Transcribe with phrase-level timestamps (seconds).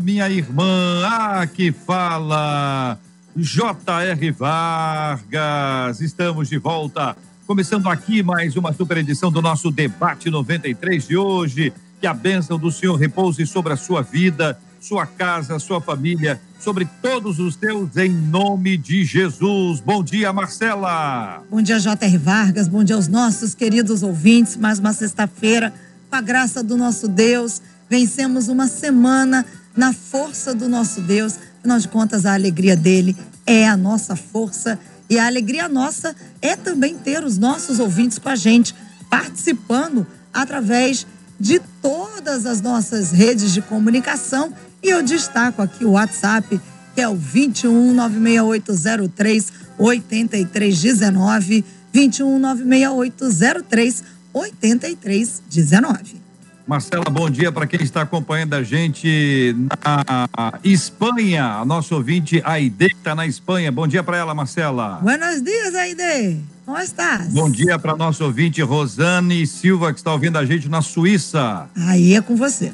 [0.00, 1.02] minha irmã.
[1.04, 2.98] Ah, que fala.
[3.36, 4.30] J.R.
[4.30, 6.00] Vargas.
[6.00, 7.16] Estamos de volta.
[7.46, 11.72] Começando aqui mais uma super edição do nosso debate 93 de hoje.
[12.00, 16.86] Que a bênção do Senhor repouse sobre a sua vida, sua casa, sua família, sobre
[17.02, 19.80] todos os teus, em nome de Jesus.
[19.80, 21.42] Bom dia, Marcela.
[21.50, 22.18] Bom dia, J.R.
[22.18, 22.68] Vargas.
[22.68, 24.56] Bom dia aos nossos queridos ouvintes.
[24.56, 25.72] Mais uma sexta-feira,
[26.08, 27.60] com a graça do nosso Deus.
[27.88, 29.44] Vencemos uma semana
[29.76, 31.38] na força do nosso Deus.
[31.58, 34.78] Afinal de contas, a alegria dele é a nossa força.
[35.08, 38.74] E a alegria nossa é também ter os nossos ouvintes com a gente,
[39.08, 41.06] participando através
[41.38, 44.52] de todas as nossas redes de comunicação.
[44.82, 46.60] E eu destaco aqui o WhatsApp,
[46.94, 51.64] que é o 21 96803 8319.
[51.92, 56.25] 21 96803 8319.
[56.66, 61.44] Marcela, bom dia para quem está acompanhando a gente na Espanha.
[61.60, 63.70] A nossa ouvinte Aide está na Espanha.
[63.70, 64.98] Bom dia para ela, Marcela.
[65.00, 66.40] Buenos dias, Aide.
[66.64, 67.32] Como estás?
[67.32, 71.68] Bom dia para nosso ouvinte Rosane Silva, que está ouvindo a gente na Suíça.
[71.76, 72.72] Aí é com você.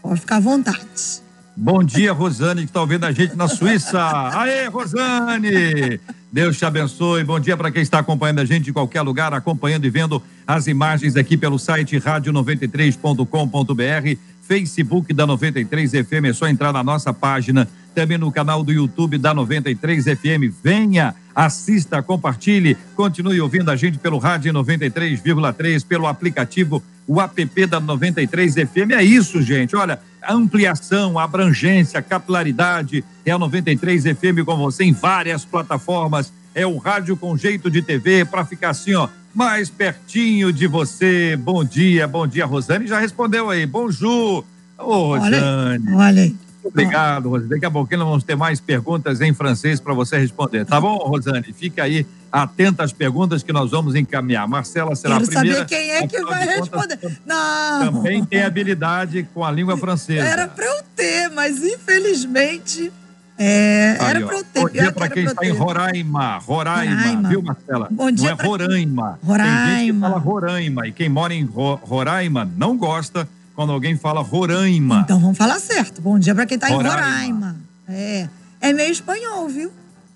[0.00, 1.22] Pode ficar à vontade.
[1.54, 4.00] Bom dia, Rosane, que está ouvindo a gente na Suíça.
[4.32, 6.00] Aê, Rosane!
[6.34, 7.22] Deus te abençoe.
[7.22, 10.66] Bom dia para quem está acompanhando a gente de qualquer lugar, acompanhando e vendo as
[10.66, 16.24] imagens aqui pelo site rádio93.com.br, Facebook da 93 FM.
[16.24, 20.52] É só entrar na nossa página, também no canal do YouTube da 93 FM.
[20.60, 27.78] Venha, assista, compartilhe, continue ouvindo a gente pelo rádio 93,3, pelo aplicativo, o app da
[27.78, 28.90] 93 FM.
[28.96, 29.76] É isso, gente.
[29.76, 33.04] Olha, ampliação, abrangência, capilaridade.
[33.24, 36.32] É a 93 FM com você em várias plataformas.
[36.54, 41.36] É o rádio com jeito de TV para ficar assim, ó, mais pertinho de você.
[41.36, 42.86] Bom dia, bom dia, Rosane.
[42.86, 43.66] Já respondeu aí.
[43.66, 44.44] Bonjour.
[44.78, 45.36] Ô, Rosane.
[45.36, 46.43] Olha, olha aí.
[46.64, 47.50] Obrigado, Rosane.
[47.50, 50.64] Daqui a pouquinho nós vamos ter mais perguntas em francês para você responder.
[50.64, 51.52] Tá bom, Rosane?
[51.52, 54.48] Fica aí atenta às perguntas que nós vamos encaminhar.
[54.48, 55.58] Marcela será Quero a primeira.
[55.58, 57.18] saber quem é que vai contas, responder.
[57.26, 57.92] Não.
[57.92, 60.26] Também tem habilidade com a língua francesa.
[60.26, 62.92] Era para eu ter, mas infelizmente.
[63.36, 64.60] É, Aí, era para eu ter.
[64.60, 65.50] Bom dia para quem está em.
[65.50, 66.38] Roraima.
[66.38, 67.28] Roraima, Roraima.
[67.28, 67.88] viu, Marcela?
[67.90, 68.72] Bom dia Não é pra- Roraima.
[68.72, 70.08] Tem gente que Roraima.
[70.08, 70.86] fala Roraima.
[70.86, 75.00] E quem mora em Ro- Roraima não gosta quando alguém fala Roraima.
[75.04, 76.00] Então vamos falar certo.
[76.00, 76.96] Bom dia para quem está em Roraima.
[77.02, 77.56] Roraima.
[77.88, 78.28] É.
[78.60, 79.70] É meio espanhol, viu?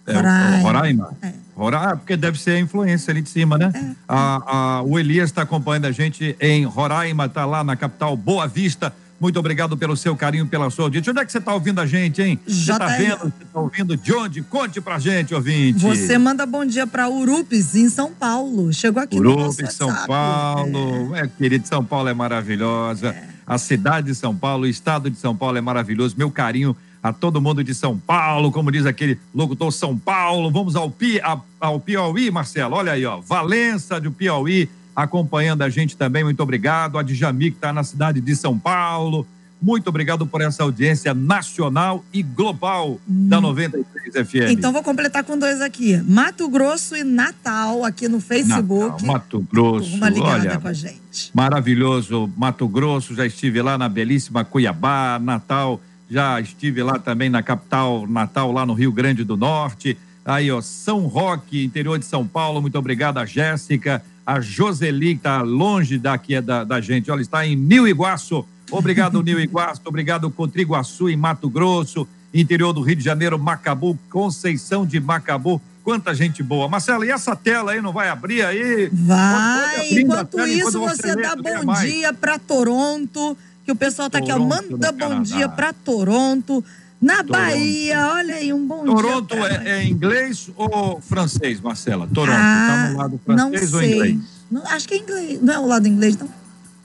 [0.07, 1.11] É, o- Roraima.
[1.23, 1.33] É.
[1.55, 3.95] Roraima, porque deve ser a influência ali de cima, né?
[4.09, 8.47] A- a- o Elias está acompanhando a gente em Roraima, está lá na capital Boa
[8.47, 8.93] Vista.
[9.21, 11.11] Muito obrigado pelo seu carinho, pela sua audiência.
[11.11, 12.39] Onde é que você está ouvindo a gente, hein?
[12.47, 12.97] Você está JR.
[12.99, 13.19] vendo?
[13.19, 14.43] Você está ouvindo de onde?
[14.43, 15.81] Conte pra gente, ouvinte.
[15.81, 18.73] Você manda bom dia para Urupes, em São Paulo.
[18.73, 20.07] Chegou aqui no Urupes, São WhatsApp.
[20.07, 21.17] Paulo.
[21.17, 21.27] É.
[21.27, 23.15] querido, São Paulo é maravilhosa.
[23.45, 26.15] A cidade de São Paulo, o estado de São Paulo é maravilhoso.
[26.17, 30.51] Meu carinho a todo mundo de São Paulo, como diz aquele locutor São Paulo.
[30.51, 31.21] Vamos ao, Pi,
[31.61, 32.77] ao Piauí, Marcelo.
[32.77, 33.21] Olha aí, ó.
[33.21, 36.25] Valença do Piauí acompanhando a gente também.
[36.25, 36.99] Muito obrigado.
[36.99, 39.25] A Djami, que está na cidade de São Paulo.
[39.63, 44.51] Muito obrigado por essa audiência nacional e global da 93 FM.
[44.51, 45.97] Então vou completar com dois aqui.
[46.05, 49.03] Mato Grosso e Natal, aqui no Facebook.
[49.03, 49.91] Natal, Mato Grosso.
[49.91, 51.31] Turma ligada Olha, com a gente.
[51.33, 55.81] maravilhoso Mato Grosso, já estive lá na belíssima Cuiabá, Natal,
[56.11, 59.97] já estive lá também na capital Natal, lá no Rio Grande do Norte.
[60.25, 65.21] Aí, ó, São Roque, interior de São Paulo, muito obrigado a Jéssica, a Joseli, que
[65.21, 68.45] está longe daqui da, da gente, olha, está em Nil Iguaçu.
[68.71, 74.85] Obrigado, Nil Iguaçu, obrigado, Cotriguaçu, em Mato Grosso, interior do Rio de Janeiro, Macabu, Conceição
[74.85, 75.63] de Macabu.
[75.83, 76.69] Quanta gente boa.
[76.69, 78.91] Marcela, e essa tela aí não vai abrir aí?
[78.93, 81.91] Vai, enquanto isso enquanto você lê, dá bom mais.
[81.91, 83.35] dia para Toronto,
[83.65, 85.23] que o pessoal tá aqui, ó, manda no bom Canadá.
[85.23, 86.63] dia para Toronto.
[87.01, 89.45] Na Bahia, olha aí, um bom Toronto dia.
[89.45, 92.09] pra- é, é inglês ou francês, Marcela?
[92.13, 94.19] Toronto, Ah, tá no lado francês ou inglês?
[94.51, 96.29] Não, acho que é inglês, não é o lado inglês, não.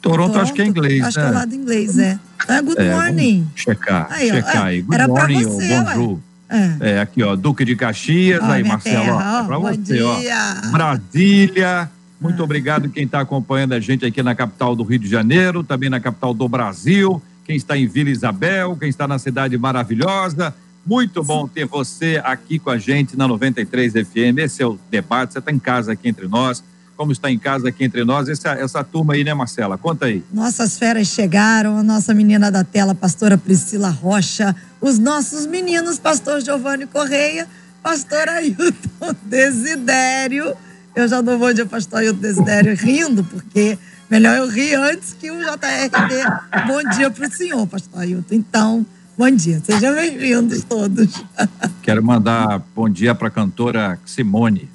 [0.02, 1.24] Toronto, acho que é inglês, Acho né?
[1.26, 2.20] que é o lado inglês, é.
[2.48, 3.48] É good É, morning.
[3.56, 4.82] Checar, Aí, ó, checar é, aí.
[4.82, 5.82] Good era morning você, ué.
[5.84, 6.20] bonjour.
[6.50, 6.76] É.
[6.92, 9.74] É, aqui, ó, Duque de Caxias, Ó, aí, Marcelo, ó, terra, ó, é pra bom
[9.74, 10.20] você, ó.
[10.20, 10.54] dia.
[10.72, 11.90] Brasília,
[12.22, 15.90] muito obrigado quem está acompanhando a gente aqui na capital do Rio de Janeiro, também
[15.90, 20.54] na capital do Brasil, quem está em Vila Isabel, quem está na cidade maravilhosa,
[20.86, 24.40] Muito bom ter você aqui com a gente na 93 FM.
[24.40, 25.32] Esse é o debate.
[25.32, 26.62] Você está em casa aqui entre nós.
[26.98, 28.28] Como está em casa aqui entre nós?
[28.28, 29.78] Essa, essa turma aí, né, Marcela?
[29.78, 30.24] Conta aí.
[30.32, 36.42] Nossas feras chegaram, a nossa menina da tela, pastora Priscila Rocha, os nossos meninos, pastor
[36.42, 37.48] Giovanni Correia,
[37.82, 38.74] pastor Ailton
[39.24, 40.54] Desidério.
[40.94, 43.78] Eu já dou bom dia, pastor Ailton Desidério, rindo, porque
[44.14, 46.68] melhor eu rir antes que o JRD.
[46.68, 48.36] Bom dia para o senhor, pastor Ailton.
[48.36, 51.24] Então, Bom dia, sejam bem-vindos todos.
[51.84, 54.68] Quero mandar bom dia para a cantora Simone.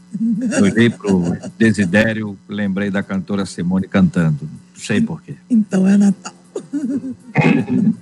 [0.56, 4.38] Eu olhei para o Desidério, lembrei da cantora Simone cantando.
[4.42, 5.34] Não sei porquê.
[5.50, 6.32] Então é Natal.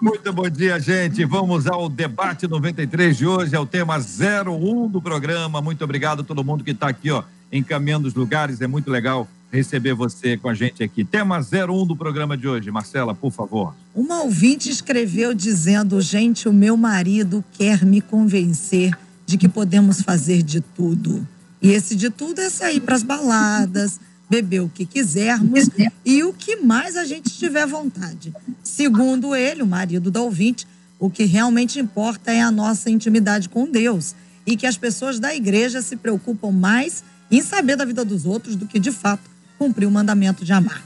[0.00, 1.26] Muito bom dia, gente.
[1.26, 5.60] Vamos ao debate 93 de hoje, é o tema 01 do programa.
[5.60, 8.62] Muito obrigado a todo mundo que está aqui, ó, encaminhando os lugares.
[8.62, 11.04] É muito legal receber você com a gente aqui.
[11.04, 12.70] Tema 01 do programa de hoje.
[12.70, 13.74] Marcela, por favor.
[13.94, 20.42] Uma ouvinte escreveu dizendo: Gente, o meu marido quer me convencer de que podemos fazer
[20.42, 21.26] de tudo.
[21.62, 25.70] E esse de tudo é sair para as baladas, beber o que quisermos
[26.04, 28.34] e o que mais a gente tiver vontade.
[28.62, 30.66] Segundo ele, o marido da ouvinte,
[30.98, 34.14] o que realmente importa é a nossa intimidade com Deus
[34.46, 38.56] e que as pessoas da igreja se preocupam mais em saber da vida dos outros
[38.56, 39.33] do que de fato
[39.64, 40.84] cumprir o mandamento de amar.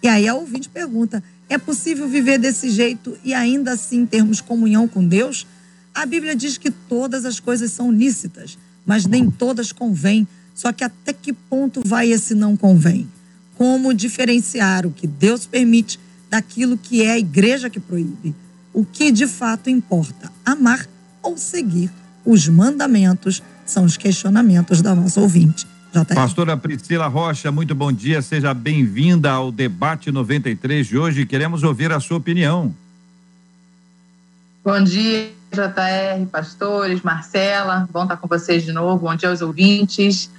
[0.00, 4.86] E aí a ouvinte pergunta: é possível viver desse jeito e ainda assim termos comunhão
[4.86, 5.46] com Deus?
[5.92, 8.56] A Bíblia diz que todas as coisas são lícitas,
[8.86, 10.28] mas nem todas convêm.
[10.54, 13.08] Só que até que ponto vai esse não convém?
[13.56, 15.98] Como diferenciar o que Deus permite
[16.30, 18.34] daquilo que é a igreja que proíbe?
[18.72, 20.30] O que de fato importa?
[20.44, 20.88] Amar
[21.20, 21.90] ou seguir
[22.24, 25.66] os mandamentos são os questionamentos da nossa ouvinte.
[25.92, 26.14] JR.
[26.14, 31.26] Pastora Priscila Rocha, muito bom dia, seja bem-vinda ao debate 93 de hoje.
[31.26, 32.72] Queremos ouvir a sua opinião.
[34.64, 39.06] Bom dia, JR, pastores, Marcela, bom estar com vocês de novo.
[39.06, 40.30] Bom dia aos ouvintes.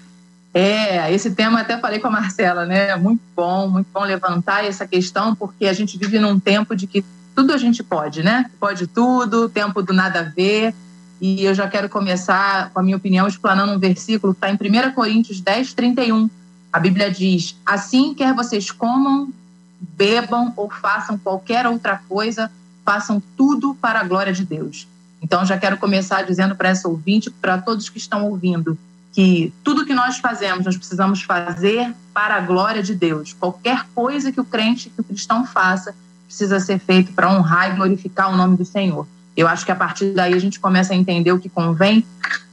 [0.53, 2.95] É, esse tema até falei com a Marcela, né?
[2.95, 7.03] Muito bom, muito bom levantar essa questão, porque a gente vive num tempo de que
[7.35, 8.49] tudo a gente pode, né?
[8.59, 10.73] Pode tudo, tempo do nada a ver.
[11.21, 14.55] E eu já quero começar com a minha opinião explanando um versículo que está em
[14.55, 16.27] 1 Coríntios 10, 31.
[16.73, 19.31] A Bíblia diz: Assim, quer vocês comam,
[19.79, 22.51] bebam ou façam qualquer outra coisa,
[22.83, 24.87] façam tudo para a glória de Deus.
[25.21, 28.75] Então, já quero começar dizendo para essa ouvinte, para todos que estão ouvindo,
[29.13, 33.31] que tudo que nós fazemos, nós precisamos fazer para a glória de Deus.
[33.31, 35.93] Qualquer coisa que o crente, que o cristão faça,
[36.25, 39.05] precisa ser feito para honrar e glorificar o nome do Senhor.
[39.35, 42.05] Eu acho que a partir daí a gente começa a entender o que convém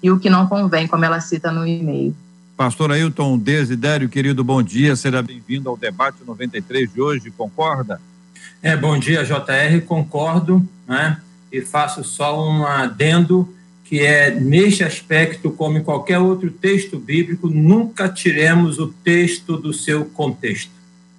[0.02, 2.14] e o que não convém, como ela cita no e-mail.
[2.56, 8.00] Pastor Ailton Desidério, querido, bom dia, seja bem-vindo ao debate 93 de hoje, concorda?
[8.60, 11.20] É, bom dia, JR, concordo, né?
[11.52, 13.54] E faço só um adendo
[13.84, 19.72] que é neste aspecto, como em qualquer outro texto bíblico, nunca tiremos o texto do
[19.72, 20.70] seu contexto,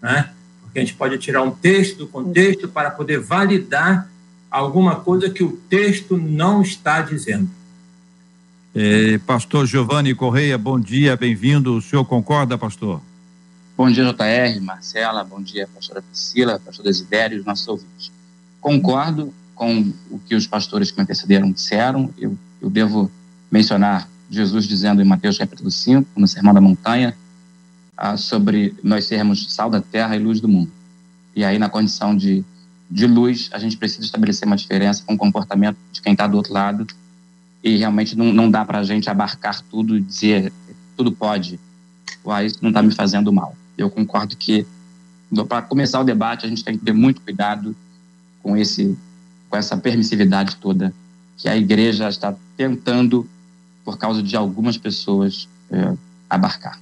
[0.02, 0.30] né?
[0.62, 4.08] Porque a gente pode tirar um texto do contexto para poder validar
[4.50, 7.50] alguma coisa que o texto não está dizendo.
[8.74, 11.76] É, pastor Giovanni Correia, bom dia, bem-vindo.
[11.76, 13.02] O senhor concorda, pastor?
[13.76, 18.12] Bom dia, JR, Marcela, bom dia, pastora Priscila, pastor Desidério os nossos ouvintes.
[18.60, 22.14] Concordo com o que os pastores que me antecederam disseram.
[22.18, 23.10] Eu, eu devo
[23.52, 27.16] mencionar Jesus dizendo em Mateus capítulo 5, no Sermão da Montanha,
[27.98, 30.72] ah, sobre nós sermos sal da terra e luz do mundo.
[31.36, 32.44] E aí, na condição de
[32.90, 36.38] de luz, a gente precisa estabelecer uma diferença com o comportamento de quem está do
[36.38, 36.88] outro lado.
[37.64, 40.52] E realmente não, não dá para a gente abarcar tudo e dizer
[40.98, 41.60] tudo pode.
[42.26, 43.56] Uai, isso não está me fazendo mal.
[43.78, 44.66] Eu concordo que,
[45.48, 47.76] para começar o debate, a gente tem que ter muito cuidado
[48.42, 48.98] com, esse,
[49.50, 50.94] com essa permissividade toda
[51.38, 53.26] que a igreja está tentando,
[53.86, 55.96] por causa de algumas pessoas, é,
[56.30, 56.78] abarcar.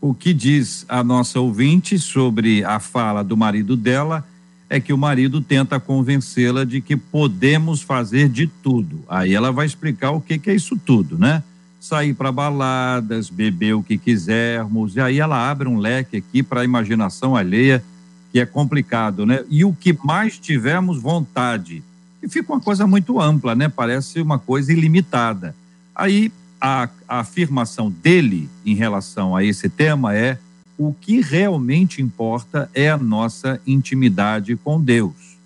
[0.00, 4.26] O que diz a nossa ouvinte sobre a fala do marido dela?
[4.74, 9.04] É que o marido tenta convencê-la de que podemos fazer de tudo.
[9.08, 11.44] Aí ela vai explicar o que, que é isso tudo, né?
[11.78, 16.62] Sair para baladas, beber o que quisermos, e aí ela abre um leque aqui para
[16.62, 17.84] a imaginação alheia,
[18.32, 19.44] que é complicado, né?
[19.48, 21.80] E o que mais tivermos vontade.
[22.20, 23.68] E fica uma coisa muito ampla, né?
[23.68, 25.54] Parece uma coisa ilimitada.
[25.94, 30.36] Aí a, a afirmação dele em relação a esse tema é
[30.76, 35.36] o que realmente importa é a nossa intimidade com Deus.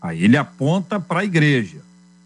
[0.00, 1.78] Aí ele aponta para a igreja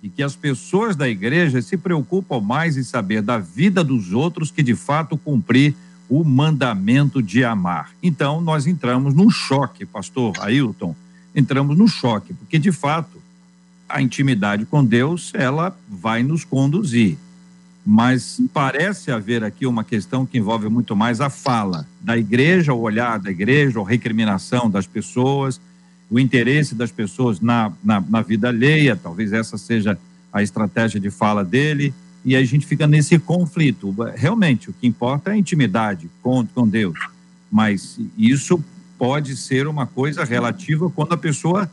[0.03, 4.51] e que as pessoas da igreja se preocupam mais em saber da vida dos outros
[4.51, 5.75] que de fato cumprir
[6.09, 7.91] o mandamento de amar.
[8.03, 10.95] Então nós entramos num choque, pastor Ailton,
[11.35, 13.19] entramos num choque, porque de fato
[13.89, 17.17] a intimidade com Deus, ela vai nos conduzir.
[17.85, 22.81] Mas parece haver aqui uma questão que envolve muito mais a fala da igreja, o
[22.81, 25.61] olhar da igreja, a recriminação das pessoas,
[26.11, 29.99] o interesse das pessoas na, na, na vida alheia, talvez essa seja
[30.33, 31.95] a estratégia de fala dele,
[32.25, 33.95] e a gente fica nesse conflito.
[34.15, 36.99] Realmente, o que importa é a intimidade com, com Deus,
[37.51, 38.63] mas isso
[38.99, 41.71] pode ser uma coisa relativa quando a pessoa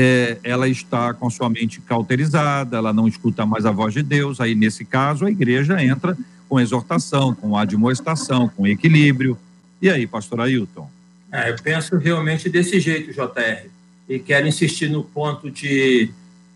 [0.00, 4.40] é, ela está com sua mente cauterizada, ela não escuta mais a voz de Deus.
[4.40, 6.16] Aí, nesse caso, a igreja entra
[6.48, 9.36] com exortação, com admoestação, com equilíbrio.
[9.82, 10.88] E aí, pastor Ailton?
[11.32, 13.68] É, eu penso realmente desse jeito, JR.
[14.08, 16.12] E quero insistir no ponto de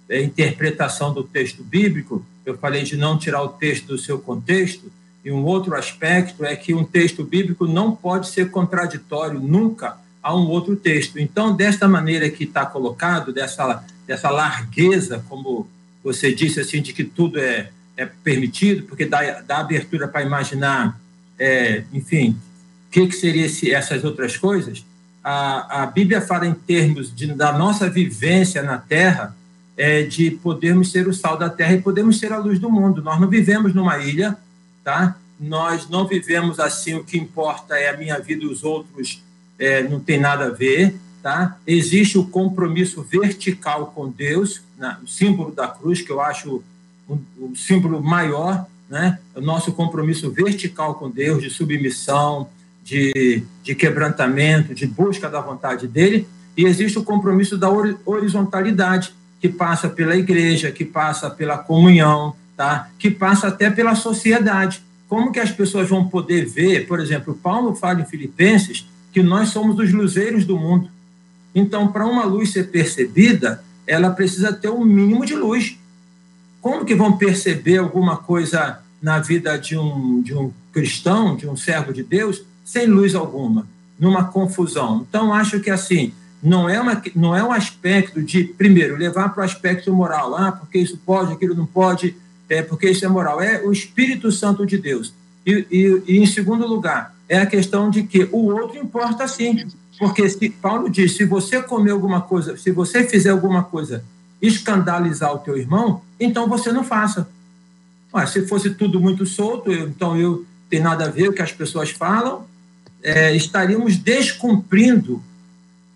[0.09, 2.25] é, interpretação do texto bíblico.
[2.47, 4.85] Eu falei de não tirar o texto do seu contexto.
[5.25, 10.35] E um outro aspecto é que um texto bíblico não pode ser contraditório nunca a
[10.35, 11.19] um outro texto.
[11.19, 15.69] Então, desta maneira que está colocado, dessa, dessa largueza, como
[16.03, 21.01] você disse, assim, de que tudo é, é permitido, porque dá, dá abertura para imaginar,
[21.39, 22.31] é, enfim,
[22.89, 24.85] o que, que seria esse, essas outras coisas,
[25.25, 29.37] a, a Bíblia fala em termos de, da nossa vivência na Terra,
[29.77, 33.03] é, de podermos ser o sal da Terra e podemos ser a luz do mundo.
[33.03, 34.37] Nós não vivemos numa ilha,
[34.85, 35.17] tá?
[35.41, 39.23] Nós não vivemos assim, o que importa é a minha vida, os outros
[39.63, 41.57] é, não tem nada a ver, tá?
[41.65, 44.97] Existe o compromisso vertical com Deus, né?
[45.01, 46.61] o símbolo da cruz, que eu acho
[47.07, 49.21] o um, um símbolo maior, né?
[49.37, 52.49] O nosso compromisso vertical com Deus, de submissão,
[52.83, 56.27] de, de quebrantamento, de busca da vontade dele,
[56.57, 57.71] e existe o compromisso da
[58.05, 62.89] horizontalidade, que passa pela igreja, que passa pela comunhão, tá?
[62.99, 64.83] que passa até pela sociedade.
[65.09, 69.51] Como que as pessoas vão poder ver, por exemplo, Paulo fala em Filipenses que nós
[69.51, 70.91] somos os luzeiros do mundo.
[71.55, 75.77] Então, para uma luz ser percebida, ela precisa ter um mínimo de luz.
[76.61, 81.57] Como que vão perceber alguma coisa na vida de um, de um cristão, de um
[81.57, 83.67] servo de Deus, sem luz alguma,
[83.99, 85.05] numa confusão?
[85.09, 89.43] Então, acho que assim, não é, uma, não é um aspecto de, primeiro, levar para
[89.43, 92.17] o aspecto moral, ah, porque isso pode, aquilo não pode,
[92.49, 93.41] é porque isso é moral.
[93.41, 95.13] É o Espírito Santo de Deus.
[95.45, 99.67] E, e, e em segundo lugar, é a questão de que o outro importa sim.
[99.99, 104.05] Porque se Paulo diz, se você comer alguma coisa, se você fizer alguma coisa
[104.43, 107.27] escandalizar o teu irmão, então você não faça.
[108.13, 111.41] Mas se fosse tudo muito solto, eu, então eu tem nada a ver o que
[111.41, 112.45] as pessoas falam,
[113.03, 115.23] é, estaríamos descumprindo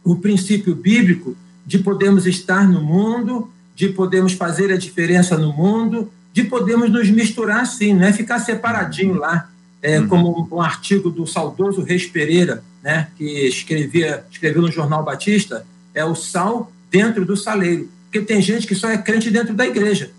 [0.02, 6.10] o princípio bíblico de podermos estar no mundo, de podermos fazer a diferença no mundo,
[6.32, 9.50] de podermos nos misturar sim, não é ficar separadinho lá
[9.82, 10.08] é, uhum.
[10.08, 16.04] como um artigo do saudoso Reis Pereira, né, que escrevia, escreveu no Jornal Batista, é
[16.04, 17.88] o sal dentro do saleiro.
[18.04, 20.10] Porque tem gente que só é crente dentro da igreja.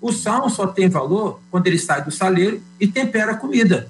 [0.00, 3.88] O sal só tem valor quando ele sai do saleiro e tempera a comida,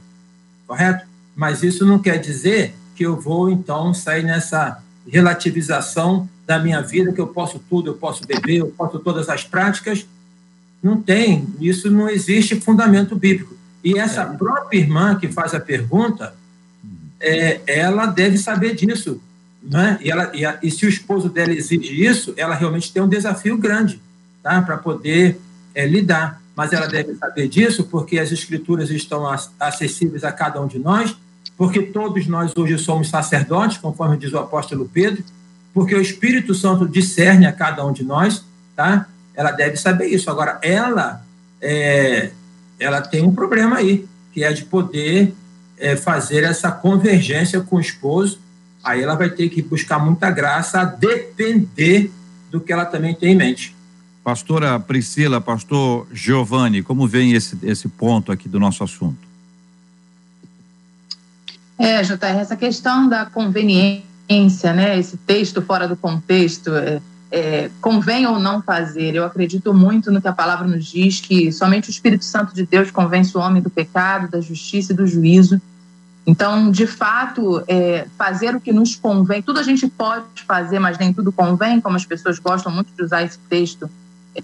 [0.67, 1.07] correto?
[1.35, 7.13] Mas isso não quer dizer que eu vou, então, sair nessa relativização da minha vida,
[7.13, 10.07] que eu posso tudo, eu posso beber, eu posso todas as práticas.
[10.83, 13.57] Não tem, isso não existe fundamento bíblico.
[13.85, 14.37] E essa é.
[14.37, 16.35] própria irmã que faz a pergunta,
[17.21, 19.21] é, ela deve saber disso.
[19.63, 19.99] Né?
[20.01, 23.09] E, ela, e, a, e, se o esposo dela exige isso, ela realmente tem um
[23.09, 24.01] desafio grande
[24.43, 24.61] tá?
[24.63, 25.39] para poder
[25.75, 26.43] é, lidar.
[26.57, 29.27] Mas ela deve saber disso porque as escrituras estão
[29.59, 31.17] acessíveis a cada um de nós,
[31.57, 35.25] porque todos nós hoje somos sacerdotes, conforme diz o apóstolo Pedro,
[35.73, 38.45] porque o Espírito Santo discerne a cada um de nós,
[38.77, 39.09] tá?
[39.35, 40.31] Ela deve saber isso.
[40.31, 41.25] Agora, ela
[41.61, 42.31] é,
[42.79, 45.35] ela tem um problema aí, que é de poder
[45.79, 48.39] é, fazer essa convergência com o esposo.
[48.83, 52.11] Aí ela vai ter que buscar muita graça, a depender
[52.51, 53.75] do que ela também tem em mente.
[54.23, 59.19] Pastora Priscila, pastor Giovanni, como vem esse, esse ponto aqui do nosso assunto?
[61.79, 64.99] É, JR, essa questão da conveniência, né?
[64.99, 67.03] Esse texto fora do contexto, é,
[67.35, 69.17] é, convém ou não fazer.
[69.17, 72.65] Eu acredito muito no que a palavra nos diz, que somente o Espírito Santo de
[72.65, 75.61] Deus convence o homem do pecado, da justiça e do juízo.
[76.25, 80.97] Então, de fato, é, fazer o que nos convém, tudo a gente pode fazer, mas
[80.97, 83.91] nem tudo convém, como as pessoas gostam muito de usar esse texto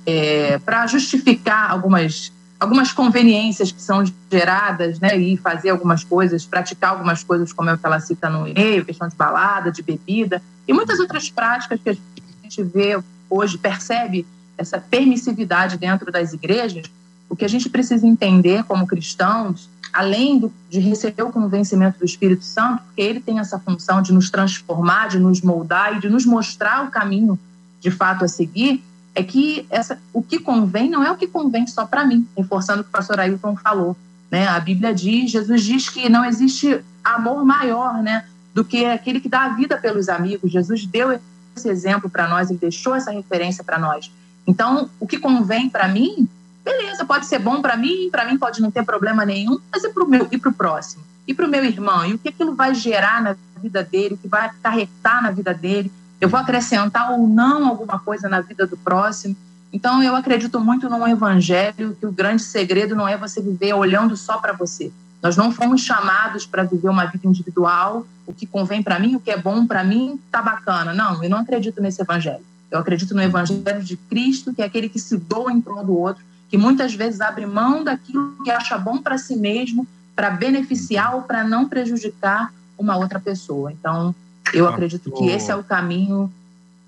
[0.04, 6.90] é, para justificar algumas, algumas conveniências que são geradas, né, e fazer algumas coisas, praticar
[6.90, 10.42] algumas coisas, como é o que ela cita no e-mail, questão de balada, de bebida,
[10.66, 12.20] e muitas outras práticas que a gente
[12.62, 14.26] vê hoje, percebe
[14.56, 16.86] essa permissividade dentro das igrejas,
[17.28, 22.04] o que a gente precisa entender como cristãos, além do, de receber o convencimento do
[22.04, 26.08] Espírito Santo, porque ele tem essa função de nos transformar, de nos moldar e de
[26.08, 27.38] nos mostrar o caminho
[27.80, 28.82] de fato a seguir,
[29.14, 32.26] é é que essa, o que convém não é o que convém só para mim,
[32.36, 33.96] reforçando o que o pastor Ailton falou.
[34.30, 34.46] Né?
[34.46, 39.28] A Bíblia diz, Jesus diz que não existe amor maior né, do que aquele que
[39.28, 40.52] dá a vida pelos amigos.
[40.52, 41.18] Jesus deu
[41.56, 44.10] esse exemplo para nós, ele deixou essa referência para nós.
[44.46, 46.28] Então, o que convém para mim,
[46.64, 49.90] beleza, pode ser bom para mim, para mim pode não ter problema nenhum, mas e
[49.90, 51.02] para o meu e para o próximo?
[51.26, 52.06] E para o meu irmão?
[52.06, 55.54] E o que aquilo vai gerar na vida dele, o que vai acarretar na vida
[55.54, 55.92] dele?
[56.20, 59.36] Eu vou acrescentar ou não alguma coisa na vida do próximo?
[59.72, 64.16] Então, eu acredito muito num evangelho que o grande segredo não é você viver olhando
[64.16, 64.90] só para você.
[65.22, 69.20] Nós não fomos chamados para viver uma vida individual, o que convém para mim, o
[69.20, 70.94] que é bom para mim, tá bacana.
[70.94, 72.44] Não, eu não acredito nesse evangelho.
[72.70, 75.96] Eu acredito no evangelho de Cristo, que é aquele que se doa em prol do
[75.96, 79.86] outro, que muitas vezes abre mão daquilo que acha bom para si mesmo,
[80.16, 83.72] para beneficiar ou para não prejudicar uma outra pessoa.
[83.72, 84.14] Então,
[84.54, 86.32] eu acredito que esse é o caminho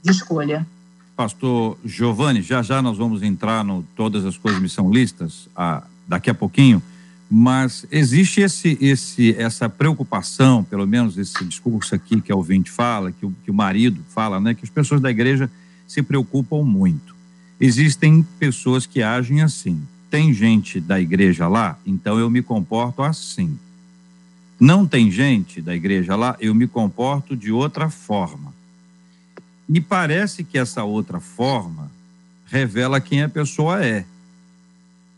[0.02, 0.66] de escolha.
[1.16, 6.30] Pastor Giovanni, já já nós vamos entrar no todas as coisas missão listas, ah, daqui
[6.30, 6.82] a pouquinho,
[7.34, 13.10] mas existe esse, esse, essa preocupação, pelo menos esse discurso aqui que a ouvinte fala,
[13.10, 15.50] que o, que o marido fala, né, que as pessoas da igreja
[15.88, 17.16] se preocupam muito.
[17.58, 19.80] Existem pessoas que agem assim.
[20.10, 23.58] Tem gente da igreja lá, então eu me comporto assim.
[24.60, 28.52] Não tem gente da igreja lá, eu me comporto de outra forma.
[29.66, 31.90] Me parece que essa outra forma
[32.44, 34.04] revela quem a pessoa é.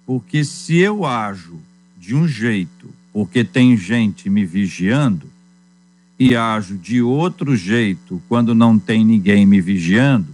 [0.06, 1.58] Porque se eu ajo
[2.04, 5.26] de um jeito porque tem gente me vigiando
[6.18, 10.26] e ajo de outro jeito quando não tem ninguém me vigiando,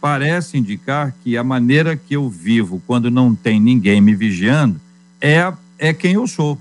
[0.00, 4.80] parece indicar que a maneira que eu vivo quando não tem ninguém me vigiando
[5.20, 6.58] é, é quem eu sou.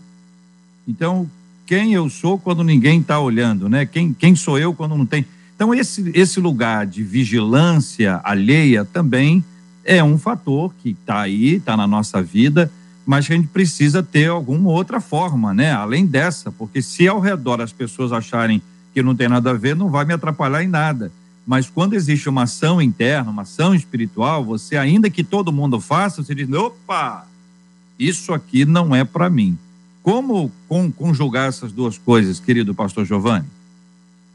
[0.88, 1.30] Então,
[1.66, 3.86] quem eu sou quando ninguém está olhando, né?
[3.86, 5.26] Quem, quem sou eu quando não tem.
[5.56, 9.44] Então, esse, esse lugar de vigilância alheia também
[9.84, 12.72] é um fator que está aí, está na nossa vida,
[13.06, 15.72] mas a gente precisa ter alguma outra forma, né?
[15.72, 18.62] Além dessa, porque se ao redor as pessoas acharem
[18.94, 21.12] que não tem nada a ver, não vai me atrapalhar em nada.
[21.46, 26.24] Mas quando existe uma ação interna, uma ação espiritual, você, ainda que todo mundo faça,
[26.24, 27.28] você diz: opa,
[28.00, 29.58] isso aqui não é para mim.
[30.02, 30.52] Como
[30.98, 33.46] conjugar essas duas coisas, querido pastor Giovanni?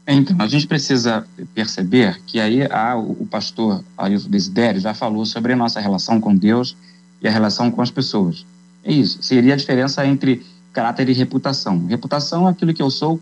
[0.07, 5.53] Então, a gente precisa perceber que aí a, o pastor Ailton Desidério já falou sobre
[5.53, 6.75] a nossa relação com Deus
[7.21, 8.45] e a relação com as pessoas.
[8.83, 9.21] É isso.
[9.21, 11.85] Seria a diferença entre caráter e reputação.
[11.85, 13.19] Reputação é aquilo que eu sou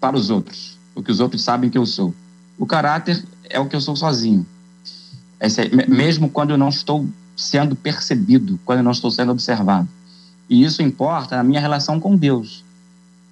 [0.00, 2.14] para os outros, o que os outros sabem que eu sou.
[2.58, 4.46] O caráter é o que eu sou sozinho.
[5.40, 5.46] É,
[5.88, 9.88] mesmo quando eu não estou sendo percebido, quando eu não estou sendo observado.
[10.48, 12.64] E isso importa na minha relação com Deus.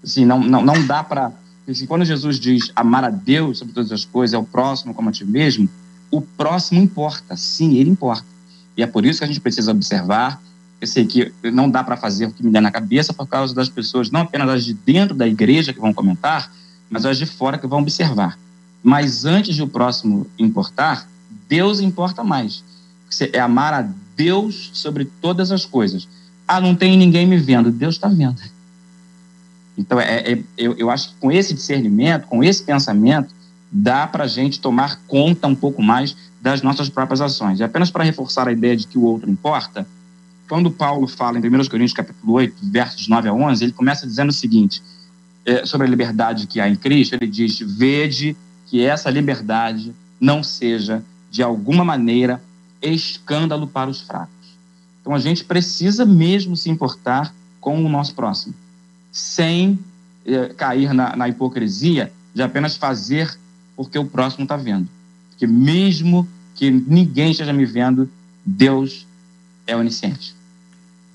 [0.02, 1.32] Assim, não, não, não dá para.
[1.68, 5.08] Assim, quando Jesus diz amar a Deus sobre todas as coisas, é o próximo como
[5.08, 5.68] a ti mesmo,
[6.10, 7.36] o próximo importa.
[7.36, 8.24] Sim, ele importa.
[8.76, 10.40] E é por isso que a gente precisa observar.
[10.80, 13.54] Eu sei que não dá para fazer o que me der na cabeça por causa
[13.54, 16.52] das pessoas, não apenas as de dentro da igreja que vão comentar,
[16.90, 18.38] mas as de fora que vão observar.
[18.82, 21.08] Mas antes de o próximo importar,
[21.48, 22.62] Deus importa mais.
[23.32, 26.06] É amar a Deus sobre todas as coisas.
[26.46, 27.70] Ah, não tem ninguém me vendo.
[27.70, 28.40] Deus está vendo.
[29.76, 33.34] Então, é, é, eu, eu acho que com esse discernimento, com esse pensamento,
[33.70, 37.60] dá para a gente tomar conta um pouco mais das nossas próprias ações.
[37.60, 39.86] E apenas para reforçar a ideia de que o outro importa,
[40.48, 44.30] quando Paulo fala em 1 Coríntios capítulo 8, versos 9 a 11, ele começa dizendo
[44.30, 44.82] o seguinte,
[45.44, 50.42] é, sobre a liberdade que há em Cristo, ele diz, vede que essa liberdade não
[50.42, 52.42] seja, de alguma maneira,
[52.80, 54.34] escândalo para os fracos.
[55.00, 58.54] Então a gente precisa mesmo se importar com o nosso próximo,
[59.10, 59.78] sem
[60.24, 63.36] eh, cair na, na, hipocrisia de apenas fazer
[63.76, 64.88] porque o próximo está vendo.
[65.30, 68.08] Porque mesmo que ninguém esteja me vendo,
[68.44, 69.06] Deus
[69.66, 70.35] é onisciente.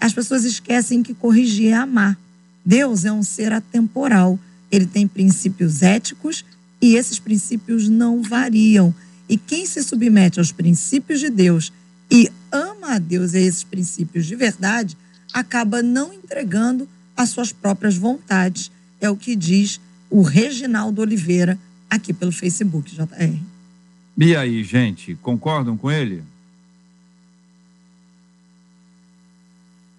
[0.00, 2.18] As pessoas esquecem que corrigir é amar.
[2.64, 4.38] Deus é um ser atemporal.
[4.72, 6.42] Ele tem princípios éticos
[6.80, 8.94] e esses princípios não variam.
[9.28, 11.70] E quem se submete aos princípios de Deus
[12.10, 14.96] e ama a Deus e a esses princípios de verdade,
[15.32, 18.70] acaba não entregando as suas próprias vontades.
[18.98, 21.58] É o que diz o Reginaldo Oliveira
[21.90, 23.36] aqui pelo Facebook, JR.
[24.16, 26.22] E aí, gente, concordam com ele?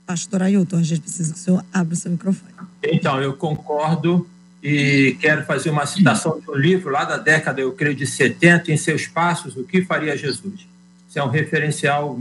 [0.06, 2.52] Pastor Ailton, a gente precisa que o senhor abra o seu microfone.
[2.84, 4.28] Então, eu concordo
[4.62, 8.72] e quero fazer uma citação de um livro lá da década, eu creio, de 70,
[8.72, 10.68] em seus passos, O que faria Jesus?
[11.10, 12.20] Isso é um referencial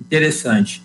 [0.00, 0.82] interessante.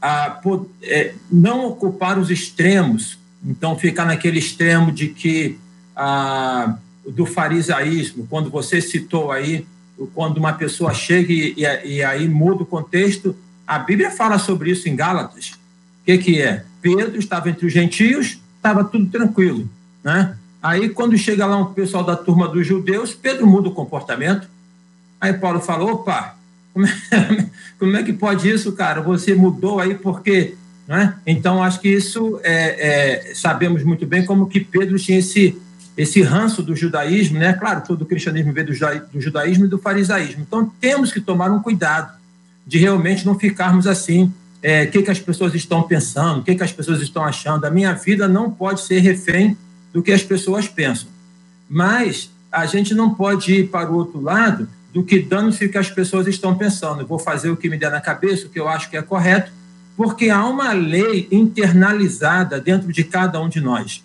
[0.00, 0.40] A,
[0.82, 5.58] é, não ocupar os extremos, então ficar naquele extremo de que
[5.94, 9.66] a, do farisaísmo, quando você citou aí,
[10.14, 13.34] quando uma pessoa chega e, e, e aí muda o contexto,
[13.66, 15.50] a Bíblia fala sobre isso em Gálatas.
[15.50, 16.64] O que, que é?
[16.80, 19.68] Pedro estava entre os gentios, estava tudo tranquilo.
[20.04, 20.36] Né?
[20.62, 24.48] Aí, quando chega lá um pessoal da turma dos judeus, Pedro muda o comportamento.
[25.20, 26.36] Aí Paulo fala: opa,
[26.72, 26.90] como é,
[27.78, 29.00] como é que pode isso, cara?
[29.00, 30.54] Você mudou aí porque.
[30.86, 31.16] Né?
[31.26, 35.60] Então, acho que isso é, é, sabemos muito bem como que Pedro tinha esse,
[35.96, 37.52] esse ranço do judaísmo, né?
[37.54, 40.42] Claro, todo o cristianismo veio do, judaísmo e do farisaísmo.
[40.46, 42.12] Então, temos que tomar um cuidado
[42.66, 44.32] de realmente não ficarmos assim
[44.62, 47.64] é, o que, que as pessoas estão pensando, o que, que as pessoas estão achando.
[47.64, 49.56] A minha vida não pode ser refém
[49.92, 51.08] do que as pessoas pensam.
[51.68, 55.78] Mas a gente não pode ir para o outro lado do que dando-se o que
[55.78, 57.02] as pessoas estão pensando.
[57.02, 59.02] Eu vou fazer o que me der na cabeça, o que eu acho que é
[59.02, 59.52] correto,
[59.96, 64.02] porque há uma lei internalizada dentro de cada um de nós.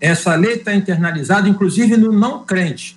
[0.00, 2.96] Essa lei está internalizada, inclusive, no não crente.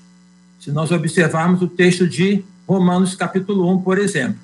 [0.59, 4.39] Se nós observarmos o texto de Romanos, capítulo 1, por exemplo.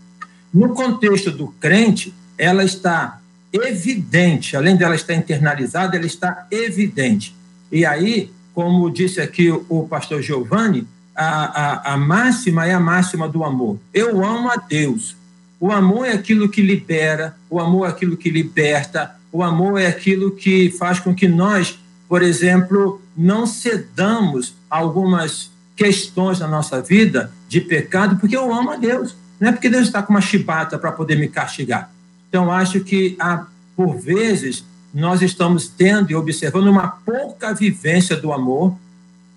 [0.54, 3.20] No contexto do crente, ela está
[3.52, 7.36] evidente, além dela estar internalizada, ela está evidente.
[7.72, 13.28] E aí, como disse aqui o pastor Giovanni, a, a, a máxima é a máxima
[13.28, 13.80] do amor.
[13.94, 15.16] Eu amo a Deus.
[15.60, 19.88] O amor é aquilo que libera, o amor é aquilo que liberta, o amor é
[19.88, 27.32] aquilo que faz com que nós, por exemplo, não cedamos algumas questões na nossa vida
[27.50, 29.16] de pecado, porque eu amo a Deus.
[29.40, 31.92] Não é porque Deus está com uma chibata para poder me castigar.
[32.30, 34.64] Então, acho que, há, por vezes,
[34.94, 38.76] nós estamos tendo e observando uma pouca vivência do amor,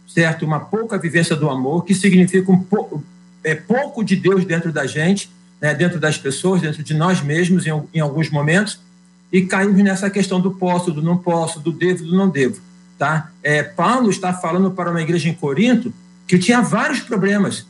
[0.07, 0.45] certo?
[0.45, 3.03] Uma pouca vivência do amor, que significa um pouco,
[3.43, 5.75] é, pouco de Deus dentro da gente, né?
[5.75, 8.79] dentro das pessoas, dentro de nós mesmos, em, em alguns momentos,
[9.33, 12.61] e caímos nessa questão do posso, do não posso, do devo, do não devo.
[12.99, 13.31] Tá?
[13.43, 15.93] É, Paulo está falando para uma igreja em Corinto
[16.27, 17.65] que tinha vários problemas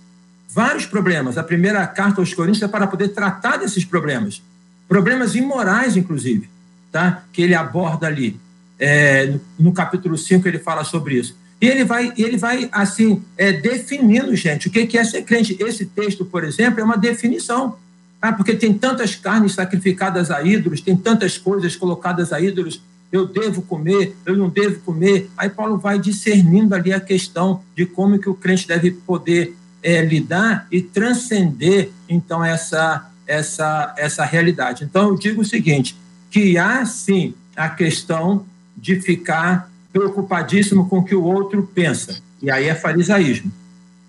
[0.49, 1.37] vários problemas.
[1.37, 4.43] A primeira carta aos Coríntios é para poder tratar desses problemas,
[4.89, 6.49] problemas imorais, inclusive,
[6.91, 7.23] tá?
[7.33, 8.41] que ele aborda ali.
[8.81, 11.37] É, no, capítulo 5 ele fala sobre isso.
[11.61, 15.57] E ele vai, ele vai assim, é, definindo, gente, o que é ser crente.
[15.61, 17.77] Esse texto, por exemplo, é uma definição.
[18.21, 18.33] Tá?
[18.33, 23.63] Porque tem tantas carnes sacrificadas a ídolos, tem tantas coisas colocadas a ídolos, eu devo
[23.63, 25.31] comer, eu não devo comer.
[25.37, 30.05] Aí Paulo vai discernindo ali a questão de como que o crente deve poder é,
[30.05, 34.85] lidar e transcender então essa essa essa realidade.
[34.85, 35.97] Então eu digo o seguinte,
[36.31, 38.45] que há sim a questão
[38.77, 42.21] de ficar preocupadíssimo com o que o outro pensa.
[42.43, 43.51] E aí é farisaísmo.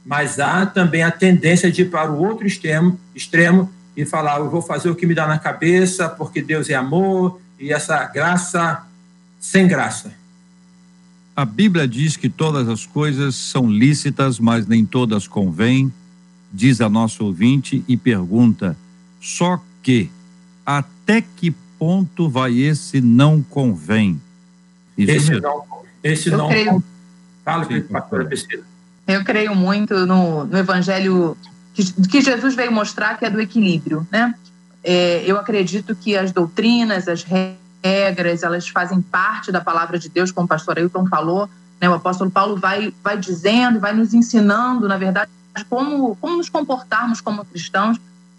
[0.06, 3.70] Mas há também a tendência de ir para o outro extremo, extremo
[4.02, 7.42] e falar, eu vou fazer o que me dá na cabeça, porque Deus é amor,
[7.60, 8.84] e essa graça
[9.42, 10.14] sem graça.
[11.36, 15.92] A Bíblia diz que todas as coisas são lícitas, mas nem todas convêm,
[16.52, 18.78] diz a nosso ouvinte e pergunta:
[19.20, 20.10] só que
[20.66, 24.22] até que ponto vai esse não convém?
[24.98, 25.44] Isso esse mesmo.
[25.46, 25.64] não,
[26.02, 26.48] esse Eu não.
[26.48, 26.84] Creio.
[27.44, 28.64] Fala, Sim, pastora Priscila.
[29.06, 31.36] Eu creio muito no, no evangelho
[31.74, 34.34] que, que, Jesus veio mostrar, que é do equilíbrio, né?
[34.84, 40.32] É, eu acredito que as doutrinas, as regras, elas fazem parte da palavra de Deus,
[40.32, 41.50] como o pastor Ailton falou.
[41.80, 41.90] Né?
[41.90, 45.30] O apóstolo Paulo vai, vai dizendo, vai nos ensinando, na verdade,
[45.70, 47.98] como, como nos comportarmos como cristãos.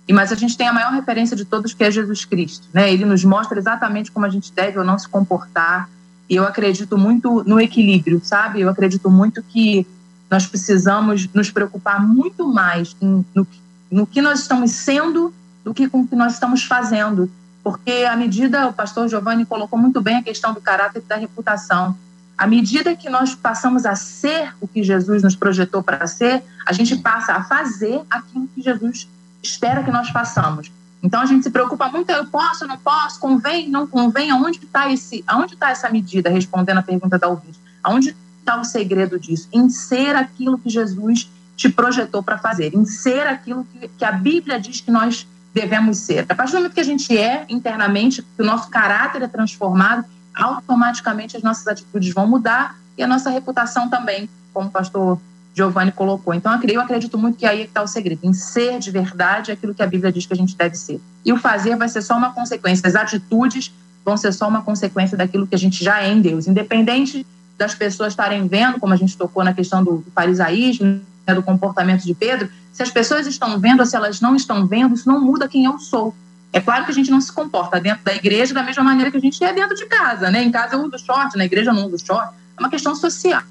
[0.09, 2.67] E mas a gente tem a maior referência de todos, que é Jesus Cristo.
[2.73, 2.93] Né?
[2.93, 5.89] Ele nos mostra exatamente como a gente deve ou não se comportar.
[6.29, 8.61] E eu acredito muito no equilíbrio, sabe?
[8.61, 9.87] Eu acredito muito que
[10.31, 13.47] nós precisamos nos preocupar muito mais em, no,
[13.91, 17.31] no que nós estamos sendo do que com o que nós estamos fazendo
[17.63, 21.17] porque à medida, o pastor Giovanni colocou muito bem a questão do caráter e da
[21.17, 21.97] reputação.
[22.37, 26.73] À medida que nós passamos a ser o que Jesus nos projetou para ser, a
[26.73, 29.07] gente passa a fazer aquilo que Jesus
[29.43, 30.73] espera que nós façamos.
[31.03, 34.91] Então a gente se preocupa muito, eu posso, não posso, convém, não convém, aonde está
[34.91, 39.49] esse, aonde está essa medida, respondendo a pergunta da ouvinte, aonde está o segredo disso?
[39.53, 44.13] Em ser aquilo que Jesus te projetou para fazer, em ser aquilo que, que, a
[44.13, 46.25] Bíblia diz que nós devemos ser.
[46.29, 50.05] A partir do momento que a gente é internamente, que o nosso caráter é transformado,
[50.35, 55.21] automaticamente as nossas atitudes vão mudar e a nossa reputação também, como o pastor
[55.55, 56.33] Giovanni colocou.
[56.33, 59.75] Então, eu acredito muito que aí é está o segredo, em ser de verdade aquilo
[59.75, 61.01] que a Bíblia diz que a gente deve ser.
[61.25, 63.73] E o fazer vai ser só uma consequência, as atitudes
[64.05, 67.27] vão ser só uma consequência daquilo que a gente já é em Deus, independente
[67.61, 72.03] das pessoas estarem vendo, como a gente tocou na questão do, farisaísmo, né, do comportamento
[72.07, 75.21] de Pedro, se as pessoas estão vendo ou se elas não estão vendo, isso não
[75.21, 76.15] muda quem eu sou.
[76.55, 79.19] É claro que a gente não se comporta dentro da igreja da mesma maneira que
[79.19, 80.43] a gente é dentro de casa, né?
[80.43, 82.35] Em casa eu uso short, na igreja eu não uso short.
[82.57, 83.43] É uma questão social.